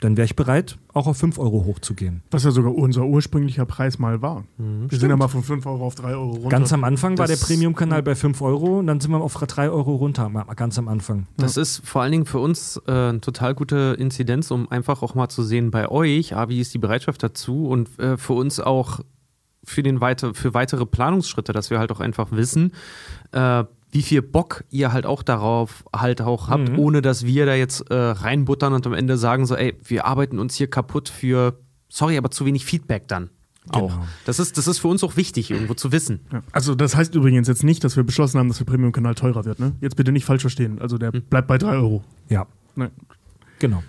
[0.00, 2.22] dann wäre ich bereit, auch auf 5 Euro hochzugehen.
[2.30, 4.44] Was ja sogar unser ursprünglicher Preis mal war.
[4.56, 6.48] Wir sind ja mal von 5 Euro auf 3 Euro runter.
[6.48, 9.34] Ganz am Anfang war der Das- Premium-Kanal bei 5 Euro und dann sind wir auf
[9.34, 11.26] 3 Euro runter, ganz am Anfang.
[11.36, 15.14] Das ist vor allen Dingen für uns äh, eine total gute Inzidenz, um einfach auch
[15.14, 18.58] mal zu sehen bei euch, ah, wie ist die Bereitschaft dazu und äh, für uns
[18.58, 19.00] auch
[19.62, 22.72] für, den weiter, für weitere Planungsschritte, dass wir halt auch einfach wissen,
[23.32, 26.78] äh, wie viel Bock ihr halt auch darauf halt auch habt, Mhm.
[26.78, 30.38] ohne dass wir da jetzt äh, reinbuttern und am Ende sagen so, ey, wir arbeiten
[30.38, 33.30] uns hier kaputt für, sorry, aber zu wenig Feedback dann.
[33.68, 33.90] Auch.
[33.92, 34.04] Genau.
[34.24, 36.20] Das ist, das ist für uns auch wichtig, irgendwo zu wissen.
[36.32, 36.42] Ja.
[36.52, 39.58] Also das heißt übrigens jetzt nicht, dass wir beschlossen haben, dass der Premium-Kanal teurer wird.
[39.60, 39.72] Ne?
[39.80, 40.80] Jetzt bitte nicht falsch verstehen.
[40.80, 42.02] Also der bleibt bei 3 Euro.
[42.28, 42.90] Ja, Ne?
[43.58, 43.82] genau.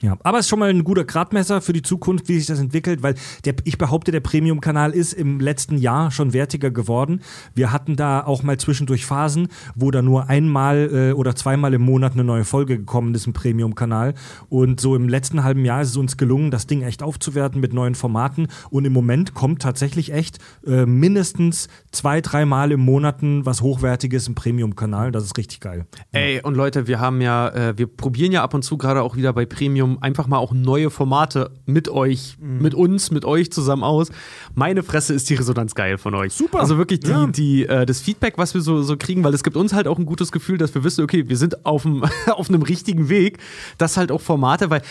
[0.00, 2.60] Ja, aber es ist schon mal ein guter Gradmesser für die Zukunft, wie sich das
[2.60, 7.20] entwickelt, weil der, ich behaupte, der Premium-Kanal ist im letzten Jahr schon wertiger geworden.
[7.54, 11.82] Wir hatten da auch mal zwischendurch Phasen, wo da nur einmal äh, oder zweimal im
[11.82, 14.14] Monat eine neue Folge gekommen ist im Premium-Kanal.
[14.48, 17.72] Und so im letzten halben Jahr ist es uns gelungen, das Ding echt aufzuwerten mit
[17.72, 18.48] neuen Formaten.
[18.70, 24.34] Und im Moment kommt tatsächlich echt äh, mindestens zwei, dreimal im Monaten was Hochwertiges im
[24.34, 25.12] Premium-Kanal.
[25.12, 25.86] Das ist richtig geil.
[26.12, 29.16] Ey, und Leute, wir haben ja, äh, wir probieren ja ab und zu gerade auch
[29.16, 33.50] wieder bei Premium Premium einfach mal auch neue Formate mit euch, mit uns, mit euch
[33.52, 34.10] zusammen aus.
[34.54, 36.32] Meine Fresse ist die Resonanz geil von euch.
[36.34, 36.60] Super.
[36.60, 37.26] Also wirklich die, Ja.
[37.26, 39.98] die, äh, das Feedback, was wir so, so kriegen, weil es gibt uns halt auch
[39.98, 42.02] ein gutes Gefühl, dass wir wissen, okay, wir sind auf einem
[42.62, 43.38] richtigen Weg.
[43.78, 44.82] Das halt auch Formate, weil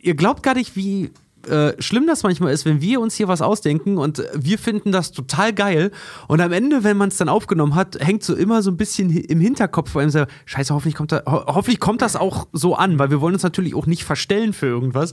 [0.00, 1.10] ihr glaubt gar nicht, wie
[1.48, 5.12] äh, schlimm das manchmal ist, wenn wir uns hier was ausdenken und wir finden das
[5.12, 5.90] total geil
[6.28, 9.10] und am Ende, wenn man es dann aufgenommen hat, hängt so immer so ein bisschen
[9.10, 12.74] im Hinterkopf vor allem so, scheiße, hoffentlich kommt, da, ho hoffentlich kommt das auch so
[12.74, 15.12] an, weil wir wollen uns natürlich auch nicht verstellen für irgendwas,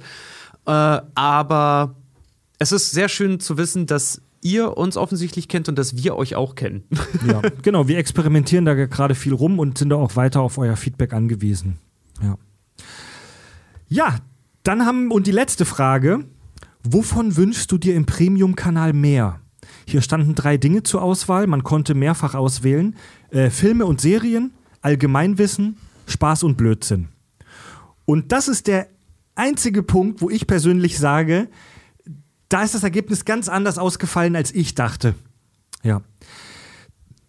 [0.66, 0.72] äh,
[1.16, 1.96] aber
[2.60, 6.36] es ist sehr schön zu wissen, dass ihr uns offensichtlich kennt und dass wir euch
[6.36, 6.84] auch kennen.
[7.28, 7.88] Ja, genau.
[7.88, 11.78] Wir experimentieren da gerade viel rum und sind da auch weiter auf euer Feedback angewiesen.
[12.22, 12.38] Ja.
[13.88, 14.16] Ja,
[14.64, 16.26] dann haben, und die letzte Frage.
[16.84, 19.40] Wovon wünschst du dir im Premium-Kanal mehr?
[19.86, 21.48] Hier standen drei Dinge zur Auswahl.
[21.48, 22.96] Man konnte mehrfach auswählen.
[23.30, 24.52] Äh, Filme und Serien,
[24.82, 27.10] Allgemeinwissen, Spaß und Blödsinn.
[28.06, 28.88] Und das ist der
[29.36, 31.50] einzige Punkt, wo ich persönlich sage,
[32.50, 35.16] da ist das Ergebnis ganz anders ausgefallen, als ich dachte.
[35.84, 36.02] Ja.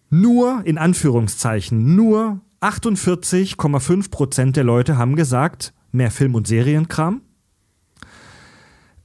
[0.09, 7.21] Nur, in Anführungszeichen, nur 48,5 Prozent der Leute haben gesagt, mehr Film- und Serienkram.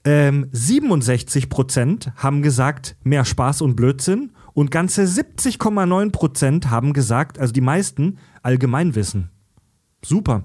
[0.05, 4.33] Ähm, 67 Prozent haben gesagt, mehr Spaß und Blödsinn.
[4.55, 9.31] Und ganze 70,9 Prozent haben gesagt, also die meisten, Allgemeinwissen.
[10.05, 10.45] Super.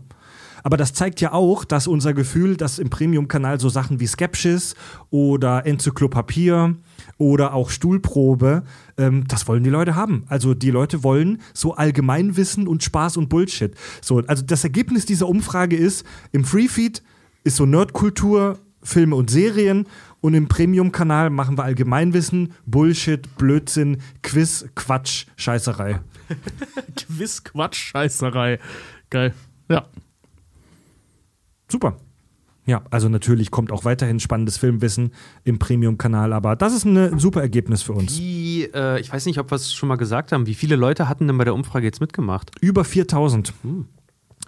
[0.64, 4.76] Aber das zeigt ja auch, dass unser Gefühl, dass im Premium-Kanal so Sachen wie Skepsis
[5.09, 6.76] oder Enzyklopapier
[7.18, 8.64] oder auch Stuhlprobe,
[8.97, 10.24] ähm, das wollen die Leute haben.
[10.28, 13.76] Also die Leute wollen so Allgemeinwissen und Spaß und Bullshit.
[14.01, 17.03] So, also das Ergebnis dieser Umfrage ist, im Freefeed
[17.43, 19.86] ist so Nerdkultur, Filme und Serien
[20.22, 25.99] und im Premium-Kanal machen wir Allgemeinwissen, Bullshit, Blödsinn, Quiz, Quatsch, Scheißerei.
[26.95, 28.59] Quiz, Quatsch, Scheißerei.
[29.09, 29.34] Geil.
[29.70, 29.86] Ja.
[31.74, 31.97] Super.
[32.67, 35.11] Ja, also natürlich kommt auch weiterhin spannendes Filmwissen
[35.43, 38.19] im Premium-Kanal, aber das ist ein super Ergebnis für uns.
[38.19, 41.09] Wie, äh, ich weiß nicht, ob wir es schon mal gesagt haben, wie viele Leute
[41.09, 42.51] hatten denn bei der Umfrage jetzt mitgemacht?
[42.61, 43.53] Über 4000.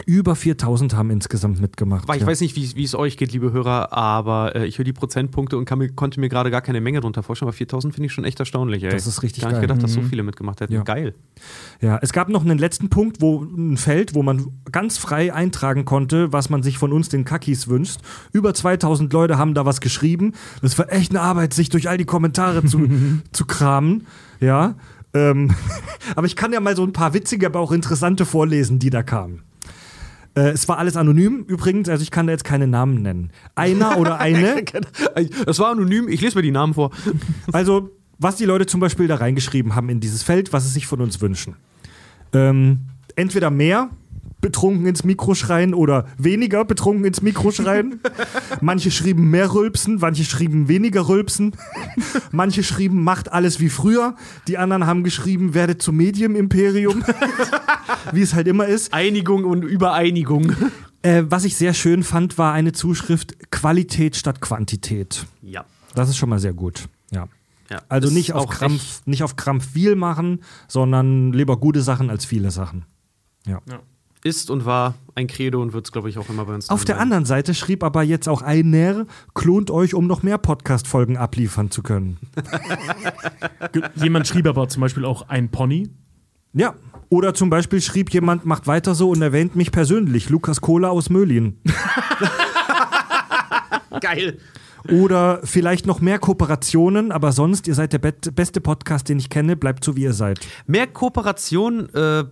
[0.05, 2.07] Über 4000 haben insgesamt mitgemacht.
[2.07, 2.27] Weil ich ja.
[2.27, 5.57] weiß nicht, wie wie es euch geht, liebe Hörer, aber äh, ich höre die Prozentpunkte
[5.57, 8.13] und kann mir, konnte mir gerade gar keine Menge drunter vorstellen, aber 4000 finde ich
[8.13, 8.83] schon echt erstaunlich.
[8.83, 8.91] Ey.
[8.91, 10.73] Das ist richtig Gar nicht gedacht, dass so viele mitgemacht hätten.
[10.73, 10.83] Ja.
[10.83, 11.15] Geil.
[11.81, 15.85] Ja, es gab noch einen letzten Punkt, wo ein Feld, wo man ganz frei eintragen
[15.85, 18.01] konnte, was man sich von uns den Kakis wünscht.
[18.33, 20.33] Über 2000 Leute haben da was geschrieben.
[20.61, 22.87] Das war echt eine Arbeit, sich durch all die Kommentare zu,
[23.31, 24.05] zu kramen.
[24.39, 24.75] Ja.
[25.13, 25.55] Ähm,
[26.15, 29.01] aber ich kann ja mal so ein paar witzige, aber auch interessante vorlesen, die da
[29.01, 29.41] kamen.
[30.35, 33.31] Äh, es war alles anonym übrigens, also ich kann da jetzt keine Namen nennen.
[33.55, 34.63] Einer oder eine
[35.45, 36.91] Das war anonym, ich lese mir die Namen vor.
[37.51, 40.87] Also, was die Leute zum Beispiel da reingeschrieben haben in dieses Feld, was sie sich
[40.87, 41.55] von uns wünschen.
[42.33, 42.79] Ähm,
[43.15, 43.89] entweder mehr
[44.45, 47.99] betrunken ins Mikro schreien oder weniger betrunken ins Mikro schreien.
[48.61, 51.55] manche schrieben mehr Rülpsen, manche schrieben weniger Rülpsen.
[52.31, 54.15] manche schrieben, macht alles wie früher.
[54.47, 57.03] Die anderen haben geschrieben, werdet zum Medium-Imperium.
[58.11, 58.93] wie es halt immer ist.
[58.93, 60.51] Einigung und Übereinigung.
[61.01, 65.25] Äh, was ich sehr schön fand, war eine Zuschrift Qualität statt Quantität.
[65.41, 65.65] Ja.
[65.95, 66.87] Das ist schon mal sehr gut.
[67.09, 67.27] Ja.
[67.71, 67.81] ja.
[67.89, 72.51] Also nicht auf, Krampf, nicht auf Krampf viel machen, sondern lieber gute Sachen als viele
[72.51, 72.85] Sachen.
[73.47, 73.59] Ja.
[73.67, 73.79] Ja.
[74.25, 76.83] Ist und war ein Credo und wird es, glaube ich, auch immer bei uns Auf
[76.83, 77.03] der sein.
[77.03, 79.05] anderen Seite schrieb aber jetzt auch einer,
[79.35, 82.17] klont euch, um noch mehr Podcast-Folgen abliefern zu können.
[83.93, 85.91] Jemand schrieb aber zum Beispiel auch ein Pony.
[86.53, 86.73] Ja.
[87.09, 91.11] Oder zum Beispiel schrieb jemand, macht weiter so und erwähnt mich persönlich, Lukas Kohler aus
[91.11, 91.59] Möhlin.
[94.01, 94.39] Geil.
[94.89, 99.55] Oder vielleicht noch mehr Kooperationen, aber sonst, ihr seid der beste Podcast, den ich kenne,
[99.55, 100.39] bleibt so, wie ihr seid.
[100.65, 102.23] Mehr Kooperation äh,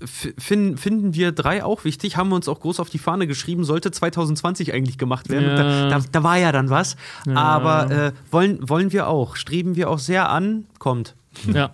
[0.00, 3.26] f- fin finden wir drei auch wichtig, haben wir uns auch groß auf die Fahne
[3.26, 5.48] geschrieben, sollte 2020 eigentlich gemacht werden.
[5.48, 5.88] Ja.
[5.90, 6.96] Da, da, da war ja dann was.
[7.34, 11.14] Aber äh, wollen, wollen wir auch, streben wir auch sehr an, kommt.
[11.52, 11.70] Ja.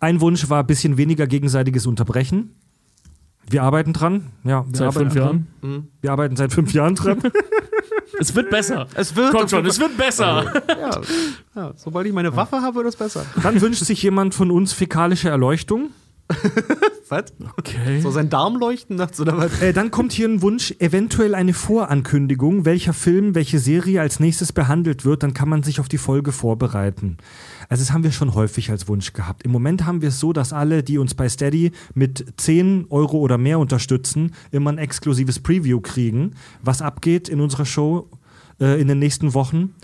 [0.00, 2.54] Ein Wunsch war ein bisschen weniger gegenseitiges Unterbrechen.
[3.48, 4.30] Wir arbeiten dran.
[4.42, 5.46] Ja, wir Seit arbeiten fünf dran.
[5.62, 5.88] Jahren.
[6.00, 7.20] Wir arbeiten seit fünf Jahren dran.
[8.20, 8.86] Es wird besser.
[8.94, 10.44] Es wird Kommt schon, es wird besser.
[10.68, 11.00] ja,
[11.56, 13.26] ja, sobald ich meine Waffe habe, wird es besser.
[13.42, 15.90] Dann wünscht sich jemand von uns fäkalische Erleuchtung.
[17.08, 17.34] Was?
[17.58, 18.00] Okay.
[18.00, 19.60] So sein Darm leuchten nachts oder was?
[19.60, 24.52] Äh, dann kommt hier ein Wunsch, eventuell eine Vorankündigung, welcher Film, welche Serie als nächstes
[24.52, 25.22] behandelt wird.
[25.22, 27.18] Dann kann man sich auf die Folge vorbereiten.
[27.68, 29.42] Also das haben wir schon häufig als Wunsch gehabt.
[29.42, 33.18] Im Moment haben wir es so, dass alle, die uns bei Steady mit 10 Euro
[33.18, 38.08] oder mehr unterstützen, immer ein exklusives Preview kriegen, was abgeht in unserer Show
[38.60, 39.74] äh, in den nächsten Wochen.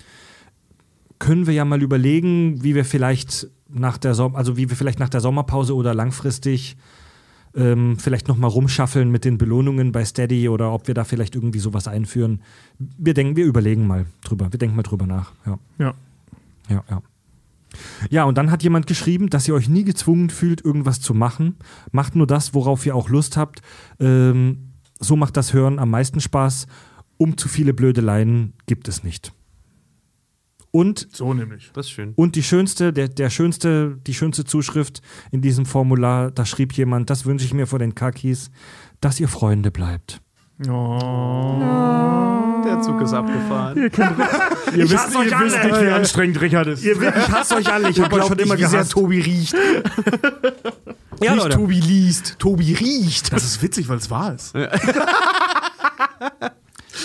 [1.18, 4.98] Können wir ja mal überlegen, wie wir vielleicht nach der Som also wie wir vielleicht
[4.98, 6.76] nach der Sommerpause oder langfristig
[7.54, 11.34] ähm, vielleicht noch mal rumschaffeln mit den Belohnungen bei Steady oder ob wir da vielleicht
[11.34, 12.42] irgendwie sowas einführen.
[12.78, 14.52] Wir denken, wir überlegen mal drüber.
[14.52, 15.32] Wir denken mal drüber nach.
[15.46, 15.58] Ja.
[15.78, 15.94] Ja.
[16.68, 17.02] Ja, ja.
[18.08, 21.56] Ja, und dann hat jemand geschrieben, dass ihr euch nie gezwungen fühlt, irgendwas zu machen.
[21.92, 23.62] Macht nur das, worauf ihr auch Lust habt.
[24.00, 26.66] Ähm, so macht das Hören am meisten Spaß.
[27.16, 29.32] Um zu viele Blödeleien gibt es nicht.
[30.72, 31.70] Und So nämlich.
[31.72, 32.12] Das ist schön.
[32.14, 35.00] und die schönste, der, der schönste, die schönste Zuschrift
[35.32, 38.50] in diesem Formular, da schrieb jemand, das wünsche ich mir vor den Kakis,
[39.00, 40.20] dass ihr Freunde bleibt.
[40.68, 40.98] Oh.
[42.64, 43.78] Der Zug ist abgefahren.
[43.78, 43.90] Ihr
[44.90, 46.84] wisst, hasse euch ihr wisst nicht, wie anstrengend Richard ist.
[46.84, 48.92] Ihr, ich hasse euch alle, ich habe euch schon immer gehasst.
[48.92, 49.54] Tobi riecht.
[51.22, 51.56] Ja, nicht Leute.
[51.58, 53.30] Tobi liest, Tobi riecht.
[53.30, 54.54] Das ist witzig, weil es wahr ist.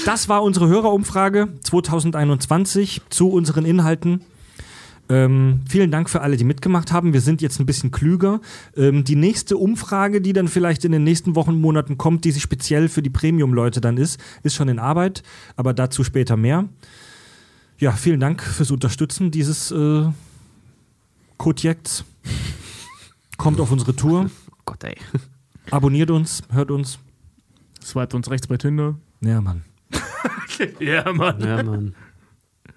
[0.06, 4.22] Das war unsere Hörerumfrage 2021 zu unseren Inhalten.
[5.10, 7.14] Ähm, vielen Dank für alle, die mitgemacht haben.
[7.14, 8.40] Wir sind jetzt ein bisschen klüger.
[8.78, 12.44] Ähm, die nächste Umfrage, die dann vielleicht in den nächsten Wochen, Monaten kommt, die sich
[12.44, 15.24] speziell für die Premium-Leute dann ist, ist schon in Arbeit,
[15.56, 16.70] aber dazu später mehr.
[17.80, 20.06] Ja, vielen Dank fürs Unterstützen dieses äh,
[21.38, 22.06] Kotjekts.
[23.38, 24.98] Kommt auf unsere Tour, Oh Gott, ey.
[25.72, 27.00] abonniert uns, hört uns.
[27.84, 29.00] Swiped uns rechts bei Tinder.
[29.22, 29.64] Ja, Mann.
[30.80, 31.40] Ja, Mann.
[31.42, 31.96] Ja, Mann.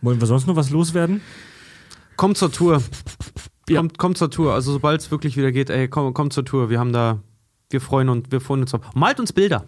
[0.00, 1.20] Wollen wir sonst noch was loswerden?
[2.16, 2.82] Kommt zur Tour.
[3.68, 3.78] Ja.
[3.78, 4.54] Kommt, kommt zur Tour.
[4.54, 6.70] Also sobald es wirklich wieder geht, ey, komm, kommt zur Tour.
[6.70, 7.20] Wir haben da,
[7.70, 8.80] wir freuen uns, wir freuen uns drauf.
[8.94, 9.64] Malt uns Bilder.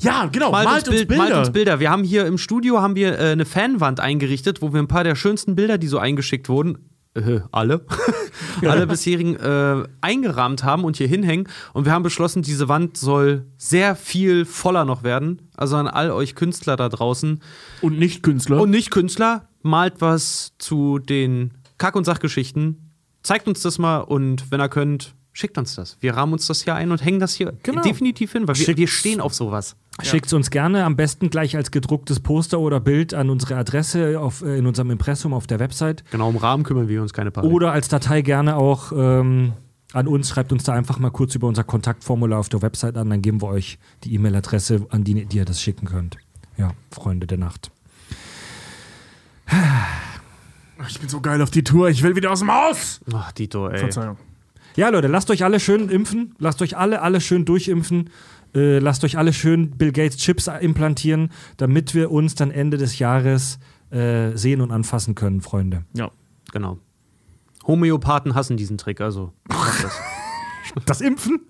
[0.00, 0.50] Ja, genau.
[0.50, 1.22] Malt, Malt, uns, uns Bild, Bilder.
[1.22, 1.80] malt uns Bilder.
[1.80, 5.04] Wir haben hier im Studio haben wir äh, eine Fanwand eingerichtet, wo wir ein paar
[5.04, 6.78] der schönsten Bilder, die so eingeschickt wurden,
[7.14, 7.84] äh, alle,
[8.62, 11.48] alle bisherigen äh, eingerahmt haben und hier hinhängen.
[11.72, 15.48] Und wir haben beschlossen, diese Wand soll sehr viel voller noch werden.
[15.56, 17.40] Also an all euch Künstler da draußen
[17.82, 18.60] Und nicht Künstler.
[18.60, 22.90] und nicht Künstler, malt was zu den Kack- und Sachgeschichten.
[23.22, 25.96] Zeigt uns das mal und wenn ihr könnt, schickt uns das.
[26.00, 27.82] Wir rahmen uns das hier ein und hängen das hier Genau.
[27.82, 29.76] definitiv hin, weil wir, wir stehen auf sowas.
[30.02, 34.42] Schickt uns gerne am besten gleich als gedrucktes Poster oder Bild an unsere Adresse auf,
[34.42, 36.04] äh, in unserem Impressum auf der Website.
[36.10, 37.46] Genau, um Rahmen kümmern wir uns keine Paare.
[37.46, 39.52] Oder als Datei gerne auch ähm,
[39.92, 40.28] an uns.
[40.30, 43.08] Schreibt uns da einfach mal kurz über unser Kontaktformular auf der Website an.
[43.08, 46.16] Dann geben wir euch die E-Mail-Adresse, an die, die ihr das schicken könnt.
[46.56, 47.70] Ja, Freunde der Nacht.
[50.88, 51.88] Ich bin so geil auf die Tour.
[51.88, 53.00] Ich will wieder aus dem Haus.
[53.12, 53.78] Ach, Dito, ey.
[53.78, 54.16] Verzeihung.
[54.76, 56.34] Ja, Leute, lasst euch alle schön impfen.
[56.38, 58.10] Lasst euch alle, alle schön durchimpfen.
[58.54, 62.98] Äh, lasst euch alle schön Bill Gates Chips implantieren, damit wir uns dann Ende des
[62.98, 63.58] Jahres
[63.90, 65.84] äh, sehen und anfassen können, Freunde.
[65.94, 66.10] Ja.
[66.52, 66.78] Genau.
[67.66, 70.00] Homöopathen hassen diesen Trick, also das.
[70.86, 71.38] Das Impfen?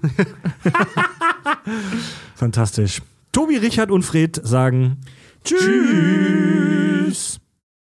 [2.35, 3.01] Fantastisch.
[3.33, 4.99] Tobi, Richard und Fred sagen
[5.45, 7.41] Tschüss.